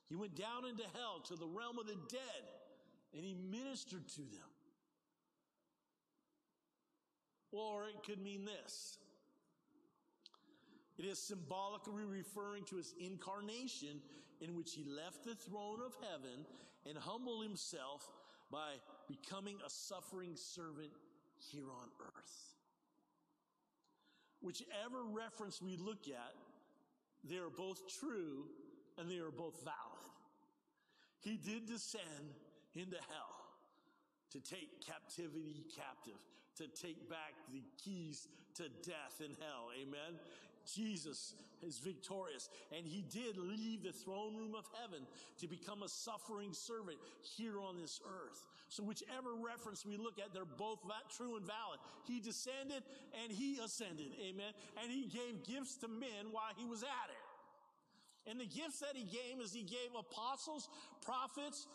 He 0.10 0.15
went 0.15 0.36
down 0.36 0.65
into 0.69 0.84
hell 0.93 1.21
to 1.28 1.36
the 1.36 1.47
realm 1.47 1.80
of 1.80 1.88
the 1.88 1.97
dead, 2.10 2.43
and 3.15 3.23
he 3.23 3.34
ministered 3.34 4.08
to 4.10 4.21
them. 4.21 4.52
Or 7.52 7.86
it 7.88 8.04
could 8.06 8.21
mean 8.21 8.45
this 8.45 8.97
it 10.99 11.05
is 11.05 11.17
symbolically 11.17 12.03
referring 12.03 12.65
to 12.65 12.75
his 12.75 12.93
incarnation 12.99 14.01
in 14.41 14.53
which 14.55 14.73
he 14.73 14.83
left 14.83 15.23
the 15.23 15.33
throne 15.33 15.79
of 15.85 15.95
heaven 16.01 16.45
and 16.88 16.97
humbled 16.97 17.43
himself 17.43 18.09
by 18.51 18.73
becoming 19.07 19.55
a 19.65 19.69
suffering 19.69 20.31
servant 20.35 20.91
here 21.38 21.71
on 21.71 21.88
earth. 22.01 22.55
Whichever 24.41 25.03
reference 25.03 25.62
we 25.62 25.77
look 25.77 26.07
at, 26.07 26.33
they 27.23 27.38
are 27.38 27.49
both 27.49 27.81
true 27.99 28.45
and 28.97 29.09
they 29.09 29.19
are 29.19 29.31
both 29.31 29.63
valid. 29.63 30.12
He 31.21 31.38
did 31.38 31.65
descend 31.65 32.35
into 32.75 32.97
hell 32.97 33.35
to 34.31 34.39
take 34.41 34.85
captivity 34.85 35.65
captive, 35.75 36.19
to 36.57 36.67
take 36.67 37.09
back 37.09 37.33
the 37.51 37.63
keys 37.83 38.27
to 38.55 38.63
death 38.83 39.21
and 39.23 39.35
hell. 39.39 39.69
Amen. 39.81 40.19
Jesus 40.75 41.36
is 41.62 41.79
victorious. 41.79 42.49
And 42.75 42.86
he 42.86 43.03
did 43.12 43.38
leave 43.38 43.84
the 43.84 43.91
throne 43.91 44.36
room 44.36 44.55
of 44.55 44.65
heaven 44.82 45.05
to 45.39 45.47
become 45.47 45.84
a 45.84 45.89
suffering 45.89 46.53
servant 46.53 46.97
here 47.21 47.60
on 47.60 47.77
this 47.77 47.99
earth. 48.05 48.45
So 48.69 48.84
whichever 48.84 49.34
reference 49.34 49.86
we 49.86 49.97
look 49.97 50.19
at, 50.19 50.34
they're 50.34 50.45
both 50.45 50.79
true 51.15 51.36
and 51.38 51.45
valid. 51.45 51.79
He 52.05 52.19
descended 52.19 52.84
and 53.23 53.32
he 53.32 53.60
ascended. 53.63 54.13
Amen. 54.21 54.53
And 54.82 54.91
he 54.91 55.05
gave 55.08 55.43
gifts 55.45 55.75
to 55.77 55.88
men 55.88 56.32
while 56.32 56.53
he 56.58 56.65
was 56.65 56.84
at 56.84 57.10
it. 57.10 58.29
And 58.29 58.39
the 58.39 58.45
gifts 58.45 58.79
that 58.79 58.95
he 58.95 59.03
gave 59.03 59.41
is 59.43 59.53
he 59.53 59.63
gave 59.63 59.89
apostles, 59.97 60.69
prophets, 61.01 61.67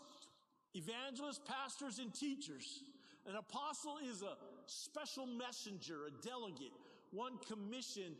evangelists, 0.75 1.41
pastors, 1.47 1.99
and 1.99 2.15
teachers. 2.15 2.83
An 3.27 3.37
apostle 3.37 3.97
is 4.09 4.23
a 4.23 4.37
special 4.67 5.27
messenger, 5.27 6.07
a 6.07 6.27
delegate, 6.27 6.73
one 7.11 7.39
commissioned 7.49 8.15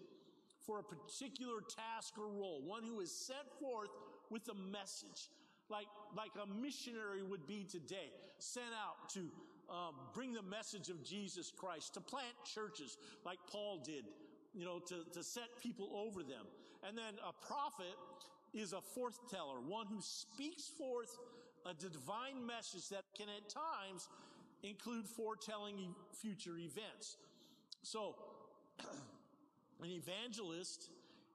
for 0.67 0.79
a 0.79 0.83
particular 0.83 1.61
task 1.61 2.15
or 2.19 2.29
role, 2.29 2.63
one 2.65 2.83
who 2.85 3.01
is 3.01 3.11
sent 3.11 3.51
forth 3.61 3.91
with 4.31 4.49
a 4.49 4.55
message, 4.55 5.31
like, 5.69 5.87
like 6.17 6.31
a 6.43 6.47
missionary 6.47 7.23
would 7.23 7.47
be 7.47 7.65
today, 7.65 8.11
sent 8.39 8.73
out 8.75 9.09
to 9.11 9.21
um, 9.71 9.95
bring 10.13 10.33
the 10.33 10.43
message 10.43 10.89
of 10.89 11.03
Jesus 11.03 11.53
Christ, 11.57 11.95
to 11.95 12.01
plant 12.01 12.35
churches 12.45 12.99
like 13.25 13.39
Paul 13.51 13.81
did, 13.85 14.05
you 14.55 14.65
know, 14.65 14.79
to, 14.81 15.05
to 15.13 15.23
set 15.23 15.49
people 15.63 15.91
over 15.95 16.23
them. 16.23 16.47
And 16.87 16.97
then 16.97 17.15
a 17.27 17.33
prophet 17.47 17.97
is 18.53 18.73
a 18.73 18.81
forthteller, 18.99 19.63
one 19.67 19.87
who 19.87 20.01
speaks 20.01 20.69
forth 20.69 21.17
a 21.67 21.75
divine 21.75 22.47
message 22.47 22.89
that 22.91 23.05
can 23.17 23.27
at 23.29 23.49
times 23.49 24.09
include 24.63 25.07
foretelling 25.07 25.95
future 26.13 26.57
events. 26.59 27.17
So, 27.83 28.15
An 29.83 29.91
evangelist 29.91 30.89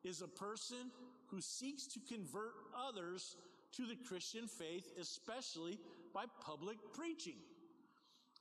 is 0.04 0.21
a 0.21 0.28
person 0.28 0.91
who 1.28 1.41
seeks 1.41 1.86
to 1.88 1.99
convert 2.08 2.54
others 2.88 3.36
to 3.73 3.86
the 3.86 3.95
Christian 4.08 4.47
faith, 4.47 4.91
especially 4.99 5.78
by 6.13 6.25
public 6.41 6.78
preaching. 6.93 7.38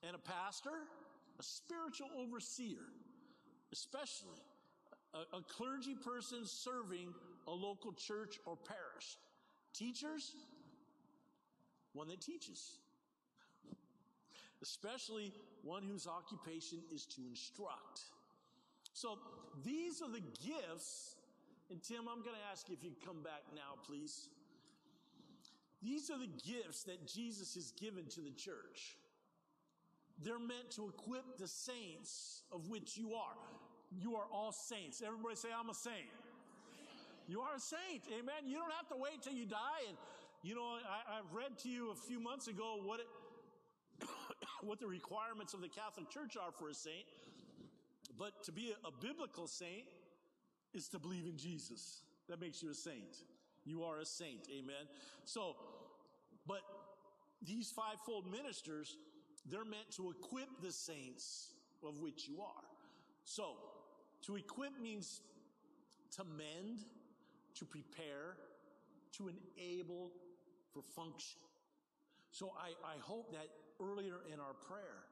And 0.07 0.15
a 0.15 0.19
pastor, 0.19 0.71
a 1.39 1.43
spiritual 1.43 2.09
overseer, 2.17 2.87
especially 3.73 4.41
a, 5.15 5.37
a 5.37 5.43
clergy 5.43 5.95
person 5.95 6.47
serving 6.47 7.13
a 7.47 7.51
local 7.51 7.93
church 7.93 8.37
or 8.47 8.57
parish. 8.57 9.19
Teachers, 9.75 10.33
one 11.93 12.09
that 12.09 12.21
teaches, 12.21 12.79
especially 14.63 15.33
one 15.63 15.83
whose 15.83 16.07
occupation 16.07 16.79
is 16.93 17.07
to 17.07 17.23
instruct. 17.29 18.01
So 18.93 19.19
these 19.65 20.03
are 20.03 20.11
the 20.11 20.23
gifts 20.45 21.17
And 21.71 21.83
Tim, 21.83 22.09
I'm 22.09 22.23
going 22.23 22.37
to 22.37 22.47
ask 22.51 22.69
you 22.69 22.75
if 22.79 22.83
you 22.83 22.93
come 23.05 23.23
back 23.23 23.43
now, 23.55 23.77
please. 23.87 24.29
These 25.83 26.11
are 26.11 26.19
the 26.19 26.31
gifts 26.47 26.85
that 26.85 27.07
Jesus 27.07 27.55
has 27.55 27.73
given 27.73 28.07
to 28.07 28.21
the 28.21 28.33
church. 28.33 28.97
They're 30.21 30.41
meant 30.41 30.71
to 30.73 30.89
equip 30.89 31.37
the 31.39 31.47
saints 31.47 32.43
of 32.51 32.69
which 32.69 32.97
you 32.97 33.15
are. 33.15 33.37
You 33.93 34.17
are 34.17 34.25
all 34.33 34.51
saints. 34.51 35.03
Everybody 35.07 35.37
say, 35.37 35.49
I'm 35.55 35.71
a 35.71 35.75
saint. 35.75 36.11
You 37.29 37.41
are 37.41 37.55
a 37.57 37.61
saint. 37.61 38.03
Amen. 38.19 38.49
You 38.49 38.57
don't 38.57 38.73
have 38.73 38.89
to 38.89 38.97
wait 38.97 39.23
till 39.23 39.35
you 39.35 39.47
die. 39.47 39.85
And, 39.87 39.97
you 40.43 40.55
know, 40.55 40.79
I, 40.83 41.17
have 41.17 41.33
read 41.33 41.59
to 41.59 41.69
you 41.69 41.93
a 41.93 41.95
few 41.95 42.19
months 42.19 42.49
ago 42.49 42.81
what 42.83 43.01
it, 43.01 43.07
what 44.63 44.81
the 44.81 44.87
requirements 44.87 45.55
of 45.55 45.61
the 45.61 45.69
Catholic 45.69 46.11
Church 46.11 46.37
are 46.37 46.51
for 46.51 46.71
a 46.71 46.75
saint. 46.75 47.05
But 48.19 48.43
to 48.45 48.53
be 48.53 48.73
a, 48.73 48.89
a 48.89 48.91
biblical 48.91 49.47
saint 49.47 49.85
is 50.75 50.89
to 50.89 50.99
believe 50.99 51.27
in 51.27 51.37
Jesus. 51.37 52.03
That 52.29 52.41
makes 52.41 52.63
you 52.63 52.71
a 52.71 52.75
saint. 52.75 53.25
You 53.65 53.85
are 53.85 54.01
a 54.01 54.05
saint. 54.05 54.49
Amen. 54.51 54.87
So, 55.25 55.57
but 56.47 56.61
these 57.43 57.71
fivefold 57.71 58.31
ministers, 58.31 58.97
they're 59.47 59.65
meant 59.65 59.91
to 59.97 60.11
equip 60.11 60.49
the 60.63 60.73
saints 60.73 61.53
of 61.87 62.01
which 62.01 62.29
you 62.29 62.41
are. 62.41 62.65
So, 63.25 63.55
to 64.27 64.37
equip 64.37 64.81
means 64.81 65.21
to 66.17 66.25
mend, 66.25 66.81
to 67.55 67.65
prepare, 67.65 68.37
to 69.17 69.31
enable 69.31 70.11
for 70.73 70.83
function. 70.83 71.41
So 72.31 72.53
I, 72.59 72.71
I 72.87 72.99
hope 73.01 73.33
that 73.33 73.49
earlier 73.81 74.17
in 74.33 74.41
our 74.41 74.55
prayer, 74.69 75.05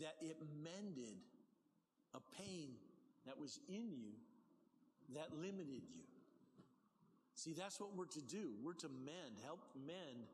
that 0.00 0.14
it 0.20 0.36
mended 0.62 1.18
a 2.14 2.20
pain 2.36 2.70
that 3.26 3.38
was 3.38 3.58
in 3.68 3.90
you 3.96 4.12
that 5.14 5.32
limited 5.34 5.82
you. 5.90 6.06
See, 7.34 7.52
that's 7.52 7.80
what 7.80 7.96
we're 7.96 8.10
to 8.12 8.20
do. 8.20 8.52
We're 8.62 8.78
to 8.84 8.88
mend, 8.88 9.40
help 9.44 9.60
mend 9.74 10.28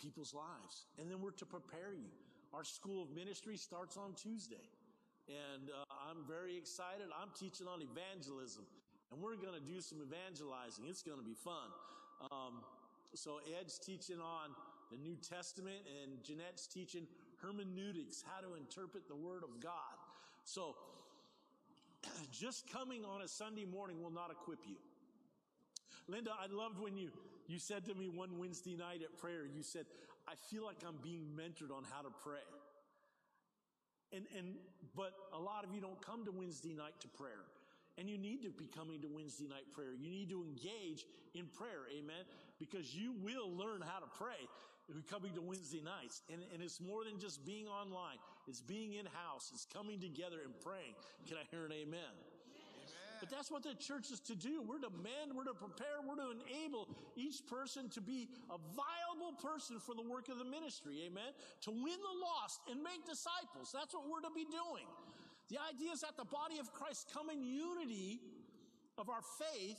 people's 0.00 0.32
lives. 0.32 0.86
And 0.98 1.10
then 1.10 1.20
we're 1.20 1.36
to 1.42 1.46
prepare 1.46 1.92
you. 1.92 2.08
Our 2.54 2.64
school 2.64 3.02
of 3.02 3.10
ministry 3.10 3.56
starts 3.56 3.96
on 3.96 4.14
Tuesday. 4.14 4.68
And 5.28 5.70
uh, 5.70 5.84
I'm 6.10 6.24
very 6.26 6.56
excited. 6.56 7.06
I'm 7.10 7.30
teaching 7.38 7.66
on 7.66 7.80
evangelism. 7.82 8.64
And 9.10 9.20
we're 9.20 9.36
going 9.36 9.54
to 9.54 9.64
do 9.64 9.80
some 9.80 9.98
evangelizing. 10.00 10.84
It's 10.88 11.02
going 11.02 11.18
to 11.18 11.24
be 11.24 11.34
fun. 11.34 11.68
Um, 12.30 12.62
so 13.14 13.40
Ed's 13.58 13.78
teaching 13.78 14.20
on 14.20 14.54
the 14.90 14.96
New 14.96 15.16
Testament 15.16 15.82
and 16.02 16.22
Jeanette's 16.22 16.66
teaching 16.66 17.06
hermeneutics, 17.42 18.22
how 18.22 18.40
to 18.40 18.54
interpret 18.54 19.08
the 19.08 19.16
Word 19.16 19.42
of 19.42 19.60
God. 19.60 19.98
So 20.44 20.76
just 22.32 22.70
coming 22.72 23.04
on 23.04 23.22
a 23.22 23.28
Sunday 23.28 23.64
morning 23.64 24.02
will 24.02 24.10
not 24.10 24.30
equip 24.30 24.58
you. 24.66 24.76
Linda, 26.08 26.30
I 26.32 26.52
loved 26.52 26.78
when 26.80 26.96
you, 26.96 27.10
you 27.46 27.58
said 27.58 27.84
to 27.86 27.94
me 27.94 28.08
one 28.08 28.38
Wednesday 28.38 28.76
night 28.76 29.02
at 29.02 29.16
prayer, 29.18 29.46
you 29.46 29.62
said, 29.62 29.86
I 30.28 30.34
feel 30.50 30.64
like 30.64 30.78
I'm 30.86 30.98
being 31.02 31.26
mentored 31.36 31.74
on 31.74 31.84
how 31.90 32.02
to 32.02 32.10
pray. 32.22 32.46
And, 34.12 34.26
and, 34.36 34.54
but 34.94 35.12
a 35.32 35.38
lot 35.38 35.64
of 35.64 35.74
you 35.74 35.80
don't 35.80 36.00
come 36.04 36.24
to 36.24 36.32
Wednesday 36.32 36.74
night 36.74 36.94
to 37.00 37.08
prayer. 37.08 37.48
And 37.98 38.08
you 38.08 38.18
need 38.18 38.42
to 38.42 38.50
be 38.50 38.66
coming 38.66 39.00
to 39.02 39.08
Wednesday 39.08 39.46
night 39.48 39.70
prayer. 39.72 39.92
You 39.92 40.10
need 40.10 40.30
to 40.30 40.44
engage 40.44 41.04
in 41.34 41.46
prayer. 41.46 41.88
Amen. 41.92 42.24
Because 42.58 42.94
you 42.94 43.14
will 43.20 43.50
learn 43.52 43.80
how 43.80 44.00
to 44.00 44.08
pray 44.18 44.40
if 44.88 44.94
you're 44.94 45.04
coming 45.04 45.34
to 45.34 45.40
Wednesday 45.40 45.82
nights. 45.84 46.22
And, 46.32 46.40
and 46.52 46.62
it's 46.62 46.80
more 46.80 47.04
than 47.04 47.18
just 47.18 47.44
being 47.44 47.68
online. 47.68 48.16
It's 48.48 48.60
being 48.60 48.94
in 48.94 49.06
house. 49.06 49.50
It's 49.52 49.66
coming 49.66 50.00
together 50.00 50.38
and 50.44 50.52
praying. 50.60 50.94
Can 51.26 51.36
I 51.36 51.44
hear 51.50 51.64
an 51.64 51.72
amen? 51.72 52.12
But 53.22 53.30
that's 53.30 53.52
what 53.52 53.62
the 53.62 53.74
church 53.78 54.10
is 54.10 54.18
to 54.26 54.34
do. 54.34 54.66
We're 54.66 54.82
to 54.82 54.90
mend, 54.90 55.30
we're 55.36 55.46
to 55.46 55.54
prepare, 55.54 56.02
we're 56.02 56.18
to 56.18 56.34
enable 56.42 56.88
each 57.14 57.46
person 57.46 57.88
to 57.90 58.00
be 58.00 58.26
a 58.50 58.58
viable 58.74 59.38
person 59.38 59.78
for 59.78 59.94
the 59.94 60.02
work 60.02 60.28
of 60.28 60.38
the 60.38 60.44
ministry. 60.44 61.06
Amen. 61.06 61.30
To 61.62 61.70
win 61.70 62.02
the 62.02 62.16
lost 62.18 62.58
and 62.68 62.82
make 62.82 63.06
disciples. 63.06 63.70
That's 63.70 63.94
what 63.94 64.10
we're 64.10 64.26
to 64.26 64.34
be 64.34 64.42
doing. 64.50 64.90
The 65.50 65.58
idea 65.62 65.92
is 65.92 66.00
that 66.00 66.16
the 66.16 66.24
body 66.24 66.58
of 66.58 66.72
Christ 66.72 67.14
come 67.14 67.30
in 67.30 67.44
unity 67.44 68.18
of 68.98 69.08
our 69.08 69.22
faith 69.38 69.78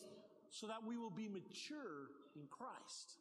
so 0.49 0.67
that 0.67 0.79
we 0.85 0.95
will 0.95 1.11
be 1.11 1.27
mature 1.27 2.15
in 2.37 2.47
Christ. 2.49 3.19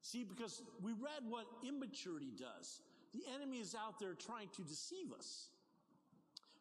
See, 0.00 0.24
because 0.24 0.60
we 0.82 0.90
read 0.90 1.22
what 1.28 1.46
immaturity 1.62 2.32
does. 2.36 2.82
The 3.14 3.22
enemy 3.34 3.58
is 3.58 3.74
out 3.74 3.98
there 3.98 4.14
trying 4.14 4.48
to 4.56 4.62
deceive 4.62 5.12
us 5.16 5.48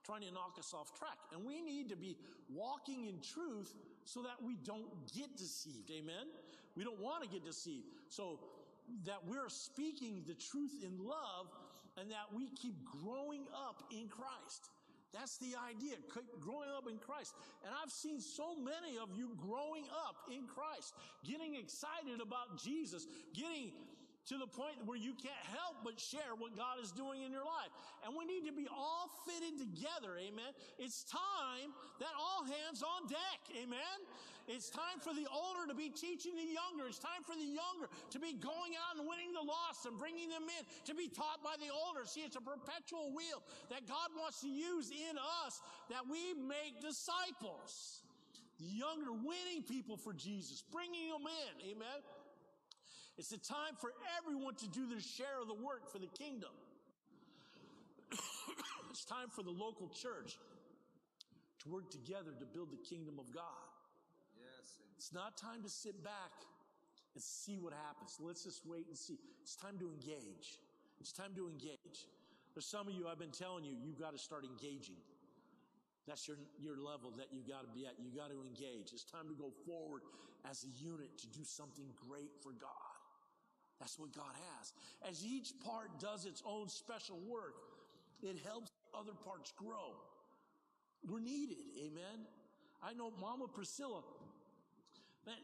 trying 0.03 0.21
to 0.21 0.31
knock 0.33 0.55
us 0.57 0.73
off 0.73 0.97
track. 0.97 1.17
And 1.31 1.45
we 1.45 1.61
need 1.61 1.89
to 1.89 1.95
be 1.95 2.17
walking 2.49 3.05
in 3.05 3.19
truth 3.21 3.73
so 4.05 4.21
that 4.23 4.43
we 4.43 4.55
don't 4.65 4.89
get 5.15 5.37
deceived. 5.37 5.91
Amen? 5.91 6.27
We 6.75 6.83
don't 6.83 6.99
want 6.99 7.23
to 7.23 7.29
get 7.29 7.45
deceived. 7.45 7.85
So 8.09 8.39
that 9.05 9.19
we're 9.27 9.49
speaking 9.49 10.23
the 10.27 10.33
truth 10.33 10.83
in 10.83 11.05
love 11.05 11.47
and 11.97 12.09
that 12.09 12.27
we 12.35 12.49
keep 12.49 12.75
growing 13.03 13.45
up 13.53 13.83
in 13.91 14.07
Christ. 14.07 14.69
That's 15.13 15.37
the 15.39 15.59
idea, 15.67 15.95
growing 16.39 16.69
up 16.75 16.87
in 16.89 16.97
Christ. 16.97 17.35
And 17.65 17.73
I've 17.83 17.91
seen 17.91 18.21
so 18.21 18.55
many 18.55 18.97
of 18.97 19.09
you 19.13 19.35
growing 19.35 19.83
up 20.07 20.15
in 20.31 20.47
Christ, 20.47 20.95
getting 21.27 21.55
excited 21.55 22.21
about 22.23 22.57
Jesus, 22.63 23.07
getting 23.35 23.71
to 24.27 24.37
the 24.37 24.45
point 24.45 24.77
where 24.85 24.97
you 24.97 25.13
can't 25.17 25.45
help 25.49 25.81
but 25.83 25.99
share 25.99 26.37
what 26.37 26.53
God 26.55 26.77
is 26.81 26.91
doing 26.91 27.25
in 27.25 27.31
your 27.31 27.45
life. 27.45 27.73
And 28.05 28.13
we 28.13 28.25
need 28.25 28.45
to 28.45 28.53
be 28.53 28.69
all 28.69 29.09
fitted 29.25 29.57
together. 29.57 30.17
Amen. 30.21 30.53
It's 30.77 31.03
time 31.03 31.73
that 31.97 32.13
all 32.13 32.45
hands 32.45 32.85
on 32.85 33.09
deck. 33.09 33.41
Amen. 33.57 33.97
It's 34.47 34.69
time 34.69 35.01
for 35.01 35.13
the 35.13 35.25
older 35.29 35.69
to 35.69 35.75
be 35.77 35.89
teaching 35.89 36.35
the 36.35 36.45
younger. 36.45 36.89
It's 36.89 37.01
time 37.01 37.25
for 37.25 37.33
the 37.37 37.45
younger 37.45 37.89
to 38.13 38.19
be 38.19 38.33
going 38.33 38.77
out 38.77 38.97
and 38.97 39.07
winning 39.07 39.33
the 39.33 39.45
lost 39.45 39.85
and 39.85 39.97
bringing 39.97 40.29
them 40.29 40.45
in 40.49 40.63
to 40.85 40.93
be 40.93 41.07
taught 41.07 41.41
by 41.41 41.57
the 41.61 41.69
older. 41.69 42.05
See, 42.05 42.21
it's 42.21 42.37
a 42.37 42.43
perpetual 42.43 43.13
wheel 43.13 43.41
that 43.69 43.87
God 43.87 44.13
wants 44.17 44.41
to 44.41 44.49
use 44.49 44.89
in 44.89 45.17
us 45.45 45.61
that 45.89 46.05
we 46.09 46.33
make 46.37 46.81
disciples. 46.81 48.01
The 48.59 48.69
younger 48.69 49.13
winning 49.13 49.65
people 49.65 49.97
for 49.97 50.13
Jesus, 50.13 50.61
bringing 50.69 51.09
them 51.09 51.25
in. 51.25 51.73
Amen. 51.73 51.99
It's 53.17 53.31
a 53.31 53.37
time 53.37 53.75
for 53.79 53.91
everyone 54.17 54.55
to 54.55 54.67
do 54.67 54.87
their 54.87 55.01
share 55.01 55.41
of 55.41 55.47
the 55.47 55.53
work 55.53 55.91
for 55.91 55.99
the 55.99 56.07
kingdom. 56.07 56.51
it's 58.89 59.05
time 59.05 59.29
for 59.29 59.43
the 59.43 59.51
local 59.51 59.89
church 59.89 60.37
to 61.63 61.69
work 61.69 61.91
together 61.91 62.31
to 62.39 62.45
build 62.45 62.71
the 62.71 62.81
kingdom 62.89 63.19
of 63.19 63.31
God. 63.33 63.67
Yes. 64.35 64.79
It's 64.97 65.13
not 65.13 65.37
time 65.37 65.61
to 65.63 65.69
sit 65.69 66.03
back 66.03 66.33
and 67.13 67.21
see 67.21 67.57
what 67.59 67.73
happens. 67.73 68.17
Let's 68.19 68.43
just 68.43 68.65
wait 68.65 68.87
and 68.87 68.97
see. 68.97 69.19
It's 69.43 69.55
time 69.55 69.77
to 69.79 69.91
engage. 69.91 70.57
It's 70.99 71.11
time 71.11 71.35
to 71.35 71.47
engage. 71.47 72.07
There's 72.53 72.65
some 72.65 72.87
of 72.87 72.93
you 72.93 73.07
I've 73.07 73.19
been 73.19 73.31
telling 73.31 73.63
you, 73.63 73.73
you've 73.83 73.99
got 73.99 74.11
to 74.13 74.19
start 74.19 74.43
engaging. 74.45 74.99
That's 76.07 76.27
your, 76.27 76.37
your 76.59 76.77
level 76.77 77.11
that 77.17 77.27
you've 77.31 77.47
got 77.47 77.61
to 77.61 77.71
be 77.71 77.85
at. 77.85 77.93
You 77.99 78.09
got 78.15 78.31
to 78.31 78.41
engage. 78.41 78.91
It's 78.93 79.05
time 79.05 79.27
to 79.29 79.35
go 79.35 79.51
forward 79.65 80.01
as 80.49 80.65
a 80.65 80.71
unit 80.83 81.17
to 81.19 81.27
do 81.27 81.43
something 81.43 81.85
great 82.09 82.31
for 82.41 82.51
God. 82.51 82.90
That's 83.81 83.97
what 83.97 84.13
God 84.15 84.37
has. 84.53 84.73
As 85.09 85.25
each 85.25 85.51
part 85.65 85.89
does 85.99 86.25
its 86.25 86.43
own 86.45 86.69
special 86.69 87.17
work, 87.27 87.55
it 88.21 88.37
helps 88.45 88.69
other 88.93 89.13
parts 89.25 89.51
grow. 89.57 89.97
We're 91.09 91.19
needed. 91.19 91.57
Amen. 91.79 92.27
I 92.83 92.93
know 92.93 93.11
Mama 93.19 93.47
Priscilla, 93.47 94.03
man, 95.25 95.35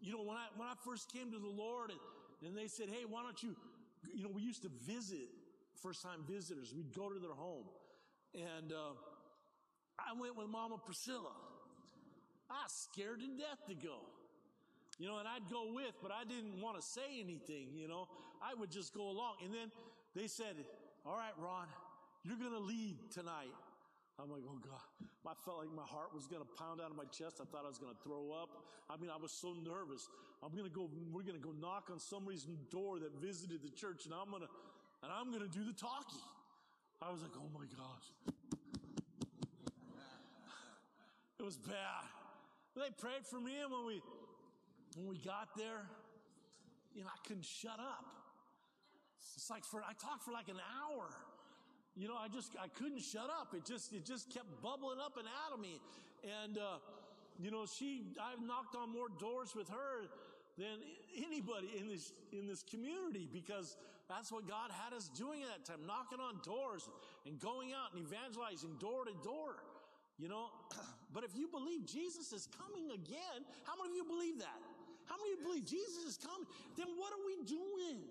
you 0.00 0.12
know, 0.14 0.22
when 0.22 0.38
I, 0.38 0.46
when 0.56 0.66
I 0.66 0.72
first 0.82 1.12
came 1.12 1.30
to 1.30 1.38
the 1.38 1.46
Lord 1.46 1.90
and, 1.90 2.00
and 2.48 2.56
they 2.56 2.68
said, 2.68 2.88
Hey, 2.88 3.04
why 3.06 3.22
don't 3.22 3.42
you, 3.42 3.54
you 4.14 4.24
know, 4.24 4.30
we 4.34 4.40
used 4.40 4.62
to 4.62 4.70
visit 4.86 5.28
first 5.82 6.02
time 6.02 6.24
visitors. 6.26 6.72
We'd 6.74 6.94
go 6.94 7.10
to 7.10 7.20
their 7.20 7.34
home 7.34 7.66
and, 8.34 8.72
uh, 8.72 8.96
I 9.98 10.18
went 10.18 10.36
with 10.36 10.48
Mama 10.48 10.78
Priscilla. 10.84 11.32
I 12.50 12.64
was 12.64 12.88
scared 12.90 13.20
to 13.20 13.26
death 13.36 13.60
to 13.68 13.74
go. 13.74 14.00
You 14.98 15.08
know, 15.08 15.18
and 15.18 15.26
I'd 15.26 15.48
go 15.50 15.72
with, 15.72 15.94
but 16.02 16.12
I 16.12 16.24
didn't 16.24 16.60
want 16.60 16.76
to 16.76 16.82
say 16.82 17.20
anything, 17.20 17.74
you 17.74 17.88
know. 17.88 18.08
I 18.42 18.54
would 18.54 18.70
just 18.70 18.94
go 18.94 19.08
along. 19.10 19.36
And 19.44 19.52
then 19.52 19.70
they 20.14 20.28
said, 20.28 20.54
All 21.06 21.16
right, 21.16 21.32
Ron, 21.38 21.66
you're 22.24 22.36
going 22.36 22.52
to 22.52 22.60
lead 22.62 22.96
tonight. 23.10 23.50
I'm 24.20 24.30
like, 24.30 24.42
oh 24.46 24.58
God. 24.62 24.86
I 25.26 25.34
felt 25.44 25.58
like 25.58 25.72
my 25.74 25.86
heart 25.86 26.14
was 26.14 26.26
going 26.26 26.42
to 26.42 26.50
pound 26.58 26.80
out 26.80 26.90
of 26.90 26.96
my 26.96 27.06
chest. 27.10 27.40
I 27.40 27.46
thought 27.46 27.64
I 27.64 27.68
was 27.68 27.78
going 27.78 27.94
to 27.94 28.02
throw 28.02 28.30
up. 28.34 28.50
I 28.90 28.96
mean, 28.98 29.10
I 29.10 29.16
was 29.16 29.32
so 29.32 29.54
nervous. 29.54 30.08
I'm 30.42 30.50
going 30.50 30.66
to 30.68 30.74
go, 30.74 30.90
we're 31.10 31.22
going 31.22 31.38
to 31.38 31.42
go 31.42 31.54
knock 31.54 31.88
on 31.90 31.98
somebody's 31.98 32.46
door 32.70 32.98
that 32.98 33.14
visited 33.22 33.62
the 33.62 33.70
church 33.70 34.04
and 34.04 34.14
I'm 34.14 34.30
going 34.30 34.42
to, 34.42 34.50
and 35.02 35.10
I'm 35.10 35.30
going 35.30 35.42
to 35.42 35.50
do 35.50 35.64
the 35.64 35.72
talking. 35.72 36.22
I 37.00 37.10
was 37.10 37.22
like, 37.22 37.34
oh 37.38 37.50
my 37.54 37.66
gosh. 37.70 38.06
It 41.38 41.42
was 41.42 41.56
bad. 41.56 42.06
They 42.76 42.90
prayed 42.98 43.26
for 43.26 43.40
me 43.40 43.58
and 43.62 43.70
when 43.70 43.86
we, 43.86 44.02
when 44.96 45.06
we 45.08 45.16
got 45.18 45.56
there, 45.56 45.88
you 46.94 47.02
know, 47.02 47.08
I 47.08 47.18
couldn't 47.26 47.44
shut 47.44 47.78
up. 47.78 48.04
It's 49.34 49.50
like 49.50 49.64
for, 49.64 49.80
I 49.82 49.92
talked 49.94 50.24
for 50.24 50.32
like 50.32 50.48
an 50.48 50.60
hour. 50.60 51.08
You 51.96 52.08
know, 52.08 52.16
I 52.16 52.28
just, 52.28 52.56
I 52.60 52.68
couldn't 52.68 53.00
shut 53.00 53.28
up. 53.28 53.54
It 53.54 53.64
just, 53.64 53.92
it 53.92 54.04
just 54.04 54.32
kept 54.32 54.62
bubbling 54.62 54.98
up 54.98 55.16
and 55.16 55.26
out 55.26 55.52
of 55.52 55.60
me. 55.60 55.80
And, 56.24 56.58
uh, 56.58 56.78
you 57.38 57.50
know, 57.50 57.66
she, 57.66 58.14
I've 58.20 58.44
knocked 58.44 58.76
on 58.76 58.92
more 58.92 59.08
doors 59.18 59.54
with 59.54 59.68
her 59.68 60.08
than 60.58 60.84
anybody 61.16 61.72
in 61.78 61.88
this, 61.88 62.12
in 62.32 62.46
this 62.46 62.62
community 62.62 63.28
because 63.32 63.76
that's 64.08 64.30
what 64.30 64.46
God 64.48 64.70
had 64.70 64.92
us 64.92 65.08
doing 65.16 65.42
at 65.42 65.48
that 65.48 65.64
time, 65.64 65.86
knocking 65.86 66.20
on 66.20 66.40
doors 66.44 66.88
and 67.26 67.40
going 67.40 67.72
out 67.72 67.96
and 67.96 68.04
evangelizing 68.04 68.76
door 68.78 69.04
to 69.04 69.12
door. 69.24 69.56
You 70.18 70.28
know, 70.28 70.48
but 71.14 71.24
if 71.24 71.36
you 71.36 71.48
believe 71.48 71.86
Jesus 71.86 72.32
is 72.32 72.48
coming 72.60 72.92
again, 72.92 73.40
how 73.64 73.74
many 73.80 73.90
of 73.90 73.96
you 73.96 74.04
believe 74.04 74.38
that? 74.40 74.60
How 75.06 75.16
many 75.18 75.34
of 75.34 75.40
you 75.40 75.44
believe 75.46 75.66
Jesus 75.66 76.04
is 76.04 76.18
coming? 76.18 76.46
Then 76.76 76.88
what 76.96 77.12
are 77.12 77.24
we 77.26 77.42
doing? 77.46 78.02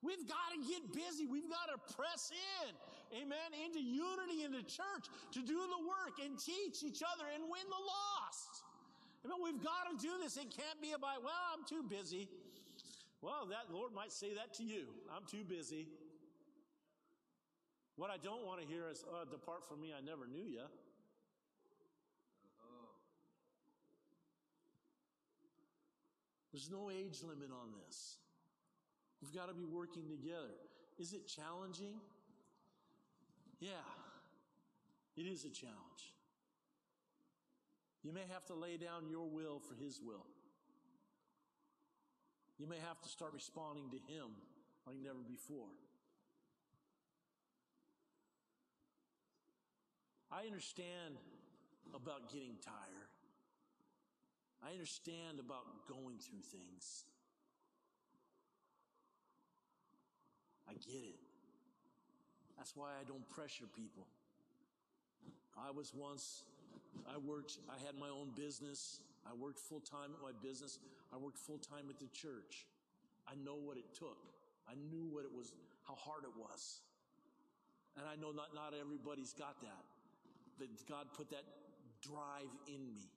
We've 0.00 0.24
got 0.24 0.56
to 0.56 0.58
get 0.64 0.92
busy. 0.96 1.28
We've 1.28 1.48
got 1.48 1.68
to 1.68 1.76
press 1.92 2.32
in, 2.32 2.72
amen, 3.20 3.52
into 3.52 3.80
unity 3.84 4.48
in 4.48 4.52
the 4.52 4.64
church 4.64 5.12
to 5.36 5.40
do 5.44 5.60
the 5.60 5.80
work 5.84 6.16
and 6.24 6.40
teach 6.40 6.80
each 6.80 7.04
other 7.04 7.28
and 7.28 7.44
win 7.44 7.66
the 7.68 7.82
lost. 7.84 8.64
Amen. 9.24 9.36
We've 9.44 9.62
got 9.62 9.92
to 9.92 10.00
do 10.00 10.16
this. 10.22 10.40
It 10.40 10.48
can't 10.48 10.80
be 10.80 10.92
about, 10.96 11.20
well, 11.20 11.36
I'm 11.52 11.68
too 11.68 11.84
busy. 11.84 12.28
Well, 13.20 13.44
that 13.52 13.68
Lord 13.68 13.92
might 13.92 14.12
say 14.12 14.32
that 14.32 14.54
to 14.54 14.64
you. 14.64 14.88
I'm 15.12 15.28
too 15.28 15.44
busy. 15.44 15.88
What 17.96 18.08
I 18.08 18.16
don't 18.16 18.46
want 18.46 18.62
to 18.62 18.66
hear 18.66 18.88
is, 18.88 19.04
oh, 19.04 19.28
depart 19.30 19.68
from 19.68 19.82
me, 19.82 19.92
I 19.92 20.00
never 20.00 20.26
knew 20.26 20.48
you. 20.48 20.64
There's 26.52 26.70
no 26.70 26.90
age 26.90 27.22
limit 27.22 27.50
on 27.52 27.70
this. 27.86 28.16
We've 29.22 29.32
got 29.32 29.48
to 29.48 29.54
be 29.54 29.64
working 29.64 30.08
together. 30.08 30.54
Is 30.98 31.12
it 31.12 31.26
challenging? 31.26 32.00
Yeah, 33.60 33.86
it 35.16 35.22
is 35.22 35.44
a 35.44 35.50
challenge. 35.50 36.14
You 38.02 38.12
may 38.12 38.24
have 38.32 38.46
to 38.46 38.54
lay 38.54 38.78
down 38.78 39.08
your 39.10 39.28
will 39.28 39.60
for 39.60 39.74
His 39.74 40.00
will. 40.02 40.26
You 42.58 42.66
may 42.66 42.78
have 42.86 43.00
to 43.02 43.08
start 43.08 43.32
responding 43.34 43.90
to 43.90 43.96
Him 44.12 44.28
like 44.86 44.96
never 45.02 45.20
before. 45.28 45.68
I 50.32 50.46
understand 50.46 51.16
about 51.94 52.32
getting 52.32 52.56
tired. 52.64 53.09
I 54.62 54.72
understand 54.72 55.40
about 55.40 55.88
going 55.88 56.18
through 56.18 56.42
things. 56.42 57.04
I 60.68 60.74
get 60.74 61.02
it. 61.02 61.18
That's 62.56 62.76
why 62.76 62.90
I 63.00 63.04
don't 63.08 63.26
pressure 63.30 63.64
people. 63.74 64.06
I 65.56 65.70
was 65.70 65.92
once, 65.94 66.44
I 67.08 67.16
worked, 67.18 67.58
I 67.68 67.80
had 67.84 67.96
my 67.98 68.08
own 68.08 68.30
business. 68.36 69.00
I 69.26 69.34
worked 69.34 69.58
full 69.58 69.80
time 69.80 70.12
at 70.14 70.22
my 70.22 70.36
business. 70.42 70.78
I 71.12 71.16
worked 71.16 71.38
full 71.38 71.58
time 71.58 71.88
at 71.88 71.98
the 71.98 72.08
church. 72.12 72.66
I 73.26 73.34
know 73.44 73.56
what 73.56 73.76
it 73.76 73.88
took. 73.98 74.18
I 74.68 74.74
knew 74.92 75.08
what 75.10 75.24
it 75.24 75.32
was, 75.34 75.52
how 75.88 75.94
hard 75.94 76.24
it 76.24 76.36
was. 76.38 76.80
And 77.96 78.06
I 78.06 78.14
know 78.20 78.30
not, 78.30 78.54
not 78.54 78.72
everybody's 78.78 79.32
got 79.32 79.60
that. 79.62 79.84
That 80.58 80.68
God 80.88 81.06
put 81.16 81.30
that 81.30 81.44
drive 82.02 82.50
in 82.68 82.86
me. 82.86 83.08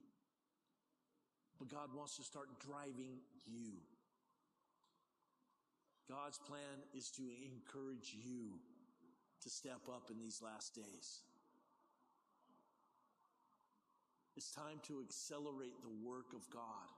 But 1.64 1.72
God 1.72 1.96
wants 1.96 2.18
to 2.18 2.24
start 2.24 2.48
driving 2.60 3.24
you. 3.48 3.72
God's 6.10 6.38
plan 6.38 6.84
is 6.94 7.10
to 7.12 7.24
encourage 7.24 8.14
you 8.20 8.60
to 9.44 9.50
step 9.50 9.80
up 9.88 10.12
in 10.12 10.20
these 10.20 10.42
last 10.44 10.76
days. 10.76 11.22
It's 14.36 14.52
time 14.52 14.82
to 14.88 15.00
accelerate 15.08 15.80
the 15.82 16.06
work 16.06 16.34
of 16.36 16.50
God. 16.50 16.92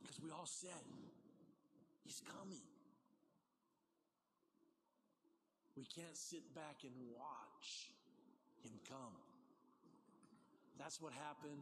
Because 0.00 0.18
we 0.24 0.30
all 0.30 0.48
said, 0.48 0.70
He's 2.02 2.22
coming. 2.40 2.64
We 5.76 5.84
can't 5.84 6.16
sit 6.16 6.54
back 6.54 6.80
and 6.82 6.92
watch 7.14 7.92
Him 8.64 8.72
come. 8.88 9.20
That's 10.78 10.98
what 11.02 11.12
happened 11.12 11.60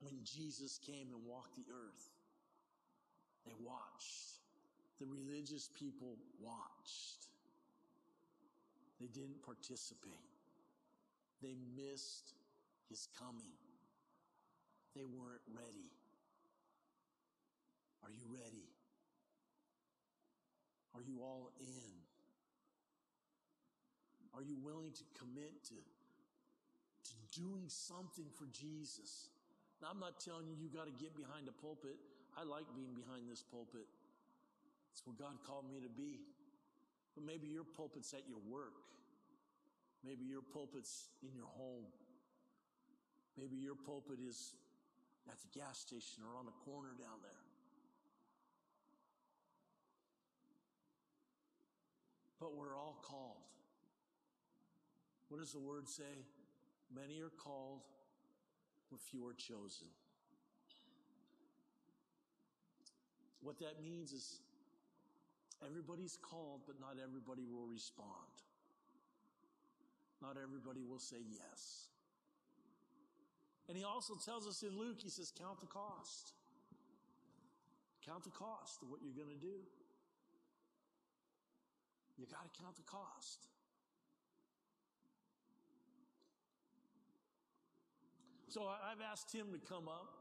when 0.00 0.14
Jesus 0.24 0.78
came 0.86 1.08
and 1.12 1.24
walked 1.24 1.54
the 1.56 1.64
earth. 1.72 2.10
They 3.46 3.54
watched. 3.60 4.40
The 4.98 5.06
religious 5.06 5.68
people 5.78 6.16
watched. 6.40 7.26
They 9.00 9.06
didn't 9.06 9.44
participate. 9.44 10.12
They 11.42 11.54
missed 11.76 12.32
his 12.88 13.08
coming. 13.18 13.56
They 14.94 15.04
weren't 15.04 15.44
ready. 15.52 15.90
Are 18.02 18.10
you 18.10 18.24
ready? 18.32 18.64
Are 20.94 21.02
you 21.02 21.20
all 21.20 21.50
in? 21.60 21.92
Are 24.34 24.42
you 24.42 24.56
willing 24.62 24.92
to 24.92 25.04
commit 25.18 25.64
to, 25.64 25.74
to 25.74 27.40
doing 27.40 27.64
something 27.68 28.26
for 28.38 28.46
Jesus? 28.52 29.28
Now, 29.82 29.92
I'm 29.92 30.00
not 30.00 30.20
telling 30.20 30.48
you 30.48 30.56
you 30.56 30.72
got 30.72 30.88
to 30.88 30.96
get 30.96 31.12
behind 31.16 31.48
a 31.48 31.56
pulpit. 31.60 31.96
I 32.36 32.44
like 32.44 32.64
being 32.76 32.96
behind 32.96 33.28
this 33.28 33.44
pulpit. 33.44 33.84
It's 34.92 35.04
what 35.04 35.20
God 35.20 35.36
called 35.44 35.68
me 35.68 35.80
to 35.80 35.92
be. 35.92 36.24
But 37.14 37.24
maybe 37.24 37.48
your 37.48 37.64
pulpit's 37.64 38.12
at 38.12 38.24
your 38.28 38.40
work. 38.48 38.76
Maybe 40.04 40.24
your 40.24 40.40
pulpit's 40.40 41.08
in 41.22 41.34
your 41.34 41.48
home. 41.56 41.84
Maybe 43.36 43.56
your 43.56 43.74
pulpit 43.74 44.18
is 44.26 44.54
at 45.28 45.36
the 45.40 45.58
gas 45.58 45.78
station 45.78 46.24
or 46.24 46.38
on 46.38 46.46
the 46.46 46.56
corner 46.64 46.96
down 46.98 47.20
there. 47.22 47.44
But 52.40 52.56
we're 52.56 52.76
all 52.76 52.96
called. 53.02 53.44
What 55.28 55.40
does 55.40 55.52
the 55.52 55.58
word 55.58 55.88
say? 55.88 56.24
Many 56.94 57.20
are 57.20 57.32
called, 57.42 57.80
but 58.90 59.00
few 59.00 59.26
are 59.26 59.34
chosen. 59.34 59.88
What 63.42 63.58
that 63.58 63.82
means 63.82 64.12
is 64.12 64.40
everybody's 65.64 66.18
called, 66.20 66.62
but 66.66 66.80
not 66.80 66.96
everybody 67.02 67.46
will 67.46 67.66
respond. 67.66 68.42
Not 70.22 70.36
everybody 70.42 70.82
will 70.82 70.98
say 70.98 71.22
yes. 71.28 71.88
And 73.68 73.76
he 73.76 73.84
also 73.84 74.14
tells 74.14 74.46
us 74.46 74.62
in 74.62 74.78
Luke, 74.78 74.98
he 75.02 75.10
says, 75.10 75.32
count 75.36 75.60
the 75.60 75.66
cost. 75.66 76.32
Count 78.04 78.24
the 78.24 78.30
cost 78.30 78.82
of 78.82 78.90
what 78.90 79.00
you're 79.02 79.14
going 79.14 79.34
to 79.34 79.44
do. 79.44 79.58
You 82.16 82.26
got 82.26 82.46
to 82.46 82.62
count 82.62 82.76
the 82.76 82.86
cost. 82.86 83.46
So 88.56 88.62
I've 88.62 89.02
asked 89.12 89.30
him 89.34 89.48
to 89.52 89.58
come 89.68 89.86
up 89.86 90.14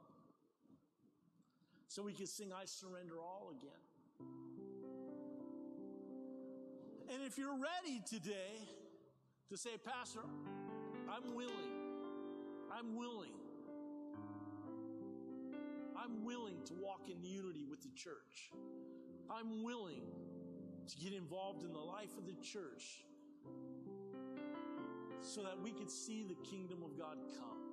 so 1.87 2.03
we 2.03 2.11
can 2.11 2.27
sing 2.27 2.51
I 2.51 2.65
Surrender 2.65 3.21
All 3.21 3.53
again. 3.57 3.71
And 7.13 7.23
if 7.23 7.37
you're 7.37 7.53
ready 7.55 8.01
today 8.05 8.59
to 9.47 9.55
say, 9.55 9.69
Pastor, 9.85 10.19
I'm 11.09 11.33
willing, 11.33 11.71
I'm 12.77 12.97
willing, 12.97 13.31
I'm 15.97 16.25
willing 16.25 16.57
to 16.65 16.73
walk 16.73 17.07
in 17.09 17.23
unity 17.23 17.63
with 17.63 17.83
the 17.83 17.91
church, 17.95 18.51
I'm 19.31 19.63
willing 19.63 20.03
to 20.89 20.97
get 20.97 21.13
involved 21.13 21.63
in 21.63 21.71
the 21.71 21.79
life 21.79 22.11
of 22.17 22.25
the 22.25 22.35
church 22.43 23.05
so 25.21 25.41
that 25.41 25.57
we 25.63 25.71
could 25.71 25.89
see 25.89 26.25
the 26.27 26.35
kingdom 26.45 26.83
of 26.83 26.99
God 26.99 27.15
come 27.39 27.64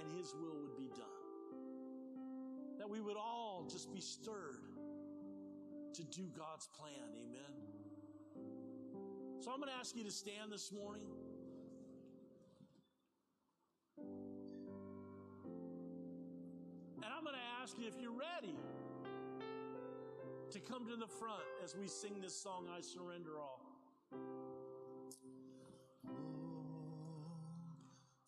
and 0.00 0.10
His 0.16 0.34
will 0.34 0.56
would 0.62 0.76
be 0.76 0.88
done. 0.88 1.04
That 2.78 2.88
we 2.88 3.00
would 3.00 3.16
all 3.16 3.66
just 3.70 3.92
be 3.92 4.00
stirred 4.00 4.64
to 5.94 6.04
do 6.04 6.28
God's 6.36 6.68
plan. 6.68 7.12
Amen. 7.14 7.64
So 9.40 9.50
I'm 9.50 9.58
going 9.58 9.70
to 9.70 9.76
ask 9.78 9.94
you 9.96 10.04
to 10.04 10.10
stand 10.10 10.50
this 10.50 10.72
morning. 10.72 11.06
And 16.96 17.04
I'm 17.04 17.22
going 17.22 17.36
to 17.36 17.62
ask 17.62 17.78
you 17.78 17.86
if 17.86 18.00
you're 18.00 18.10
ready 18.10 18.56
to 20.50 20.60
come 20.60 20.86
to 20.86 20.96
the 20.96 21.06
front 21.06 21.42
as 21.62 21.76
we 21.76 21.86
sing 21.88 22.20
this 22.20 22.34
song, 22.34 22.68
I 22.74 22.80
Surrender 22.80 23.38
All. 23.38 23.73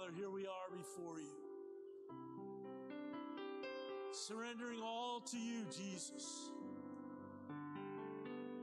Father, 0.00 0.12
here 0.16 0.30
we 0.30 0.46
are 0.46 0.70
before 0.74 1.20
you. 1.20 1.26
Surrendering 4.12 4.80
all 4.82 5.20
to 5.20 5.36
you, 5.36 5.64
Jesus. 5.76 6.50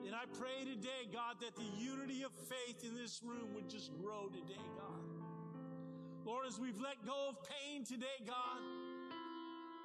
And 0.06 0.16
I 0.16 0.24
pray 0.40 0.66
today, 0.66 1.08
God, 1.14 1.36
that 1.42 1.56
the 1.56 1.70
unity 1.78 2.24
of 2.24 2.32
faith 2.32 2.84
in 2.84 2.96
this 2.96 3.22
room 3.24 3.54
would 3.54 3.70
just 3.70 3.92
grow 4.02 4.30
today, 4.30 4.62
God. 4.76 6.26
Lord, 6.26 6.48
as 6.48 6.60
we've 6.60 6.80
let 6.80 7.06
go 7.06 7.30
of 7.30 7.36
pain 7.44 7.84
today, 7.86 8.06
God, 8.26 8.62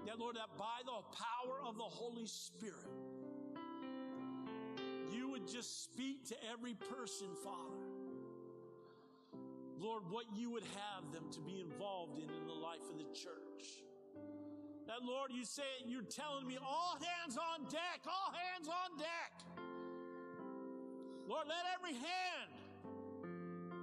that 0.07 0.19
Lord, 0.19 0.37
that 0.37 0.57
by 0.57 0.81
the 0.85 1.03
power 1.17 1.59
of 1.67 1.77
the 1.77 1.83
Holy 1.83 2.27
Spirit, 2.27 2.89
you 5.13 5.29
would 5.29 5.47
just 5.47 5.85
speak 5.85 6.27
to 6.29 6.37
every 6.51 6.75
person, 6.75 7.29
Father. 7.45 7.82
Lord, 9.83 10.05
what 10.11 10.27
you 10.33 10.49
would 10.51 10.63
have 10.63 11.13
them 11.13 11.25
to 11.33 11.41
be 11.41 11.59
involved 11.59 12.17
in 12.19 12.31
in 12.31 12.47
the 12.47 12.55
life 12.55 12.87
of 12.89 12.99
the 12.99 13.11
church. 13.13 13.83
That, 14.87 15.03
Lord, 15.03 15.33
you 15.35 15.45
say, 15.45 15.67
it, 15.81 15.89
you're 15.89 16.03
telling 16.03 16.47
me 16.47 16.57
all 16.57 16.97
hands 17.01 17.37
on 17.37 17.65
deck, 17.65 18.07
all 18.07 18.33
hands 18.33 18.69
on 18.69 18.97
deck. 18.97 19.33
Lord, 21.27 21.47
let 21.49 21.65
every 21.75 21.95
hand 21.95 22.53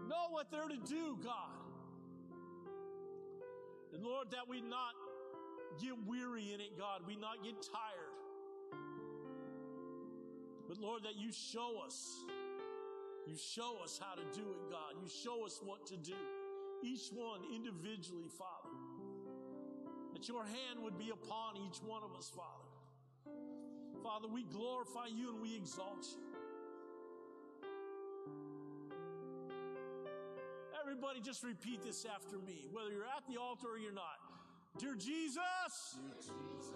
know 0.07 0.27
what 0.29 0.49
they're 0.51 0.69
to 0.69 0.77
do, 0.77 1.17
God. 1.21 1.59
And 3.93 4.01
Lord, 4.01 4.31
that 4.31 4.47
we 4.47 4.61
not 4.61 4.95
get 5.81 5.95
weary 6.07 6.53
in 6.53 6.61
it, 6.61 6.77
God. 6.77 7.01
We 7.05 7.17
not 7.17 7.43
get 7.43 7.55
tired. 7.61 8.15
But 10.69 10.77
Lord, 10.77 11.03
that 11.03 11.17
you 11.17 11.31
show 11.31 11.81
us. 11.85 12.23
You 13.29 13.37
show 13.37 13.77
us 13.83 14.01
how 14.01 14.15
to 14.15 14.25
do 14.33 14.41
it, 14.41 14.71
God. 14.71 14.97
You 14.99 15.07
show 15.07 15.45
us 15.45 15.61
what 15.63 15.85
to 15.87 15.97
do. 15.97 16.17
Each 16.81 17.13
one 17.13 17.41
individually, 17.53 18.25
Father. 18.27 18.73
That 20.13 20.27
your 20.27 20.43
hand 20.43 20.81
would 20.81 20.97
be 20.97 21.11
upon 21.13 21.57
each 21.57 21.77
one 21.85 22.01
of 22.01 22.17
us, 22.17 22.31
Father. 22.35 22.65
Father, 24.01 24.27
we 24.27 24.45
glorify 24.45 25.05
you 25.13 25.29
and 25.29 25.41
we 25.43 25.55
exalt 25.55 26.07
you. 26.09 26.25
Everybody 30.81 31.21
just 31.21 31.43
repeat 31.43 31.83
this 31.83 32.07
after 32.09 32.39
me, 32.39 32.65
whether 32.71 32.89
you're 32.89 33.05
at 33.05 33.27
the 33.29 33.39
altar 33.39 33.67
or 33.73 33.77
you're 33.77 33.93
not. 33.93 34.17
Dear 34.79 34.95
Jesus, 34.95 35.37
Dear 35.93 36.17
Jesus, 36.17 36.73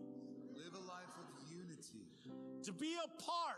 live 0.56 0.74
a 0.74 0.88
life 0.88 1.14
of 1.20 1.50
unity, 1.50 2.06
to 2.64 2.72
be 2.72 2.94
a 2.96 3.08
part 3.22 3.58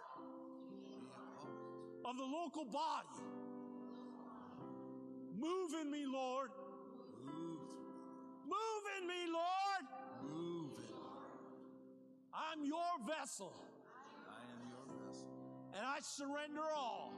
be 0.88 0.93
a 0.95 1.03
part 1.14 2.05
of 2.05 2.18
the 2.18 2.24
local 2.24 2.66
body. 2.66 3.07
Move 5.38 5.74
in 5.82 5.91
me, 5.91 6.05
Lord. 6.05 6.49
Move, 7.26 7.59
Move 8.45 8.84
in 8.99 9.07
me, 9.07 9.26
Lord. 9.32 10.32
move 10.34 10.72
it. 10.80 10.95
I'm 12.34 12.64
your 12.66 12.82
vessel, 13.07 13.53
I 14.28 14.41
am 14.41 14.70
your 14.70 15.07
vessel. 15.07 15.28
and 15.76 15.86
I 15.86 15.99
surrender 16.01 16.61
all. 16.76 17.14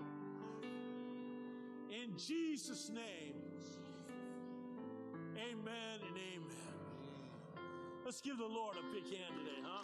In 1.91 2.17
Jesus' 2.17 2.89
name, 2.89 3.35
amen 5.37 5.99
and 6.07 6.17
amen. 6.17 6.74
Let's 8.05 8.21
give 8.21 8.37
the 8.37 8.45
Lord 8.45 8.75
a 8.77 8.93
big 8.93 9.03
hand 9.05 9.33
today, 9.39 9.61
huh? 9.63 9.83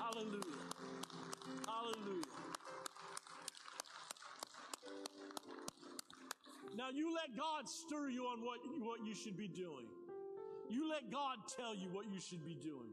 Hallelujah. 0.00 0.42
Hallelujah. 1.68 2.22
Now 6.76 6.88
you 6.92 7.14
let 7.14 7.36
God 7.36 7.68
stir 7.68 8.08
you 8.08 8.24
on 8.24 8.40
what, 8.44 8.58
what 8.80 9.06
you 9.06 9.14
should 9.14 9.36
be 9.36 9.46
doing. 9.46 9.86
You 10.68 10.90
let 10.90 11.12
God 11.12 11.36
tell 11.56 11.76
you 11.76 11.90
what 11.92 12.06
you 12.10 12.18
should 12.20 12.44
be 12.44 12.56
doing. 12.56 12.90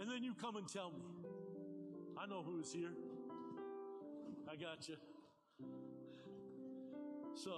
And 0.00 0.10
then 0.10 0.24
you 0.24 0.32
come 0.32 0.56
and 0.56 0.66
tell 0.66 0.92
me. 0.92 1.02
I 2.16 2.24
know 2.26 2.42
who 2.42 2.58
is 2.60 2.72
here. 2.72 2.94
I 4.50 4.56
got 4.56 4.88
you. 4.88 4.96
So, 7.34 7.50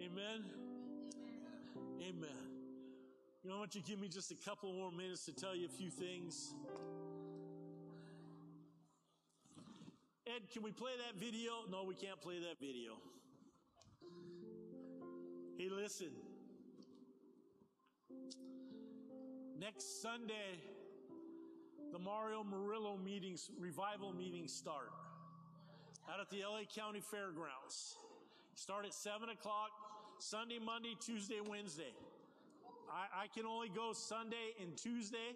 amen. 0.00 0.69
Amen. 2.00 2.30
You 3.42 3.50
know, 3.50 3.56
I 3.56 3.58
want 3.58 3.74
you 3.74 3.80
to 3.80 3.86
give 3.86 4.00
me 4.00 4.08
just 4.08 4.30
a 4.30 4.34
couple 4.34 4.72
more 4.72 4.90
minutes 4.90 5.24
to 5.26 5.32
tell 5.32 5.54
you 5.56 5.66
a 5.66 5.68
few 5.68 5.90
things. 5.90 6.54
Ed, 10.26 10.50
can 10.52 10.62
we 10.62 10.72
play 10.72 10.92
that 11.06 11.18
video? 11.18 11.52
No, 11.70 11.84
we 11.84 11.94
can't 11.94 12.20
play 12.20 12.38
that 12.40 12.60
video. 12.60 12.92
Hey, 15.58 15.68
listen. 15.70 16.10
Next 19.58 20.00
Sunday, 20.00 20.60
the 21.92 21.98
Mario 21.98 22.44
Murillo 22.44 22.96
meetings, 22.96 23.50
revival 23.58 24.12
meetings 24.12 24.52
start 24.52 24.90
out 26.08 26.20
at 26.20 26.30
the 26.30 26.42
LA 26.42 26.62
County 26.74 27.00
Fairgrounds. 27.00 27.96
Start 28.54 28.84
at 28.84 28.94
7 28.94 29.28
o'clock, 29.28 29.70
Sunday, 30.20 30.58
Monday, 30.58 30.94
Tuesday, 31.00 31.40
Wednesday. 31.40 31.94
I, 32.90 33.24
I 33.24 33.26
can 33.28 33.46
only 33.46 33.70
go 33.70 33.92
Sunday 33.94 34.52
and 34.60 34.76
Tuesday, 34.76 35.34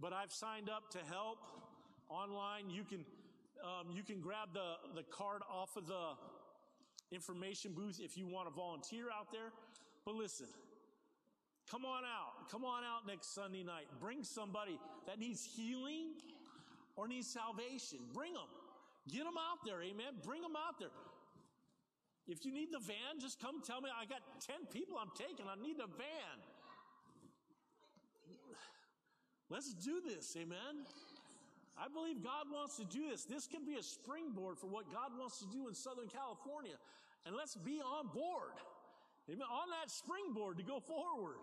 but 0.00 0.14
I've 0.14 0.32
signed 0.32 0.70
up 0.70 0.90
to 0.92 0.98
help 1.10 1.38
online. 2.08 2.70
You 2.70 2.84
can, 2.84 3.04
um, 3.62 3.90
you 3.90 4.02
can 4.02 4.20
grab 4.20 4.48
the, 4.54 4.76
the 4.94 5.02
card 5.02 5.42
off 5.50 5.76
of 5.76 5.86
the 5.86 6.12
information 7.12 7.72
booth 7.72 8.00
if 8.02 8.16
you 8.16 8.26
want 8.26 8.48
to 8.48 8.54
volunteer 8.54 9.06
out 9.12 9.30
there. 9.30 9.52
But 10.06 10.14
listen, 10.14 10.46
come 11.70 11.84
on 11.84 12.04
out. 12.04 12.50
Come 12.50 12.64
on 12.64 12.82
out 12.82 13.06
next 13.06 13.34
Sunday 13.34 13.62
night. 13.62 13.86
Bring 14.00 14.24
somebody 14.24 14.78
that 15.06 15.18
needs 15.18 15.44
healing 15.44 16.12
or 16.96 17.08
needs 17.08 17.28
salvation. 17.28 17.98
Bring 18.14 18.32
them. 18.32 18.48
Get 19.06 19.24
them 19.24 19.34
out 19.36 19.58
there. 19.66 19.82
Amen. 19.82 20.14
Bring 20.24 20.40
them 20.40 20.56
out 20.56 20.78
there. 20.78 20.88
If 22.26 22.44
you 22.44 22.52
need 22.52 22.72
the 22.72 22.80
van, 22.80 23.20
just 23.20 23.40
come 23.40 23.60
tell 23.60 23.80
me. 23.80 23.90
I 23.92 24.06
got 24.06 24.22
10 24.40 24.66
people 24.72 24.96
I'm 24.96 25.12
taking. 25.14 25.44
I 25.44 25.60
need 25.60 25.76
a 25.76 25.86
van. 25.86 26.36
Let's 29.50 29.74
do 29.74 30.00
this. 30.00 30.34
Amen. 30.40 30.88
I 31.76 31.88
believe 31.92 32.22
God 32.22 32.48
wants 32.52 32.76
to 32.76 32.84
do 32.84 33.10
this. 33.10 33.24
This 33.24 33.46
can 33.46 33.66
be 33.66 33.74
a 33.74 33.82
springboard 33.82 34.58
for 34.58 34.68
what 34.68 34.90
God 34.90 35.12
wants 35.18 35.38
to 35.40 35.46
do 35.52 35.68
in 35.68 35.74
Southern 35.74 36.08
California. 36.08 36.78
And 37.26 37.36
let's 37.36 37.56
be 37.56 37.80
on 37.82 38.08
board. 38.08 38.56
Amen. 39.28 39.44
On 39.44 39.68
that 39.80 39.90
springboard 39.90 40.56
to 40.58 40.64
go 40.64 40.80
forward. 40.80 41.36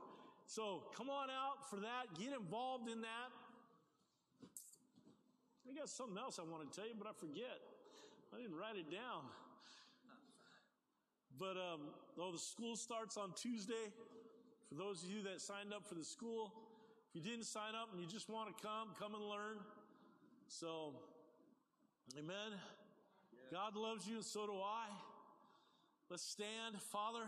So 0.45 0.83
come 0.97 1.09
on 1.09 1.29
out 1.29 1.69
for 1.69 1.77
that. 1.77 2.09
Get 2.17 2.33
involved 2.33 2.89
in 2.89 3.01
that. 3.01 3.29
I 5.69 5.77
got 5.77 5.89
something 5.89 6.17
else 6.17 6.39
I 6.39 6.43
want 6.43 6.65
to 6.65 6.71
tell 6.73 6.87
you, 6.87 6.95
but 6.97 7.07
I 7.07 7.13
forget. 7.13 7.59
I 8.33 8.41
didn't 8.41 8.55
write 8.55 8.75
it 8.75 8.89
down. 8.89 9.29
But 11.39 11.57
um, 11.57 11.81
oh, 12.19 12.31
the 12.31 12.39
school 12.39 12.75
starts 12.75 13.17
on 13.17 13.33
Tuesday. 13.35 13.91
For 14.69 14.75
those 14.75 15.03
of 15.03 15.09
you 15.09 15.23
that 15.23 15.41
signed 15.41 15.73
up 15.73 15.87
for 15.87 15.95
the 15.95 16.03
school, 16.03 16.53
if 17.13 17.25
you 17.25 17.31
didn't 17.31 17.45
sign 17.45 17.75
up 17.75 17.89
and 17.91 18.01
you 18.01 18.07
just 18.07 18.29
want 18.29 18.55
to 18.55 18.63
come, 18.63 18.89
come 18.99 19.13
and 19.15 19.23
learn. 19.23 19.57
So, 20.47 20.93
amen. 22.17 22.57
God 23.51 23.75
loves 23.75 24.07
you, 24.07 24.15
and 24.15 24.25
so 24.25 24.47
do 24.47 24.53
I. 24.53 24.87
Let's 26.09 26.23
stand. 26.23 26.79
Father, 26.91 27.23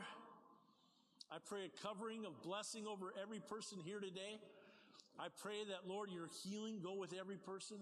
I 1.32 1.38
pray 1.46 1.66
a 1.66 1.88
covering 1.88 2.26
of 2.26 2.42
blessing 2.42 2.86
over 2.88 3.14
every 3.22 3.40
person 3.40 3.80
here 3.84 4.00
today. 4.00 4.40
I 5.20 5.28
pray 5.42 5.64
that, 5.70 5.88
Lord, 5.88 6.10
your 6.12 6.30
healing 6.44 6.80
go 6.82 6.96
with 6.96 7.14
every 7.20 7.38
person, 7.38 7.78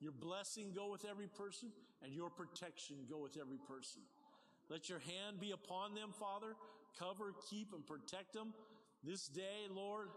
your 0.00 0.12
blessing 0.12 0.72
go 0.74 0.90
with 0.90 1.04
every 1.08 1.26
person, 1.26 1.70
and 2.02 2.12
your 2.12 2.30
protection 2.30 2.96
go 3.08 3.18
with 3.18 3.36
every 3.40 3.58
person. 3.58 4.02
Let 4.70 4.88
your 4.88 5.00
hand 5.00 5.40
be 5.40 5.50
upon 5.50 5.94
them, 5.94 6.10
Father. 6.12 6.54
Cover, 6.96 7.34
keep, 7.50 7.74
and 7.74 7.84
protect 7.84 8.32
them 8.32 8.54
this 9.02 9.26
day, 9.26 9.66
Lord. 9.68 10.08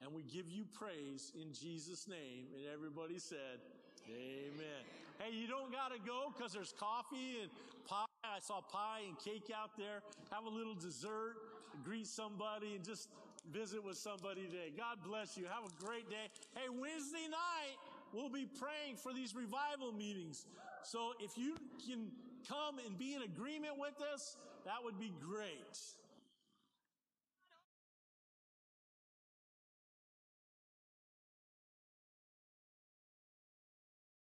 And 0.00 0.14
we 0.14 0.22
give 0.22 0.48
you 0.48 0.64
praise 0.72 1.32
in 1.36 1.52
Jesus' 1.52 2.08
name. 2.08 2.46
And 2.56 2.64
everybody 2.72 3.18
said, 3.18 3.60
Amen. 4.08 4.82
Hey, 5.18 5.36
you 5.36 5.46
don't 5.46 5.70
got 5.70 5.92
to 5.92 6.00
go 6.00 6.32
because 6.34 6.54
there's 6.54 6.72
coffee 6.72 7.42
and 7.42 7.50
pie. 7.86 8.06
I 8.24 8.40
saw 8.40 8.62
pie 8.62 9.02
and 9.06 9.18
cake 9.18 9.52
out 9.54 9.76
there. 9.76 10.00
Have 10.32 10.44
a 10.46 10.48
little 10.48 10.74
dessert, 10.74 11.36
greet 11.84 12.06
somebody, 12.06 12.76
and 12.76 12.84
just 12.84 13.10
visit 13.52 13.84
with 13.84 13.98
somebody 13.98 14.46
today. 14.46 14.72
God 14.74 14.98
bless 15.04 15.36
you. 15.36 15.44
Have 15.44 15.68
a 15.68 15.84
great 15.84 16.08
day. 16.08 16.32
Hey, 16.54 16.68
Wednesday 16.70 17.28
night, 17.30 17.76
we'll 18.14 18.30
be 18.30 18.46
praying 18.58 18.96
for 18.96 19.12
these 19.12 19.34
revival 19.34 19.92
meetings. 19.92 20.46
So 20.84 21.12
if 21.20 21.36
you 21.36 21.56
can 21.86 22.08
come 22.48 22.78
and 22.84 22.98
be 22.98 23.14
in 23.14 23.22
agreement 23.22 23.74
with 23.78 24.00
us, 24.14 24.36
that 24.64 24.84
would 24.84 24.98
be 24.98 25.12
great. 25.20 25.78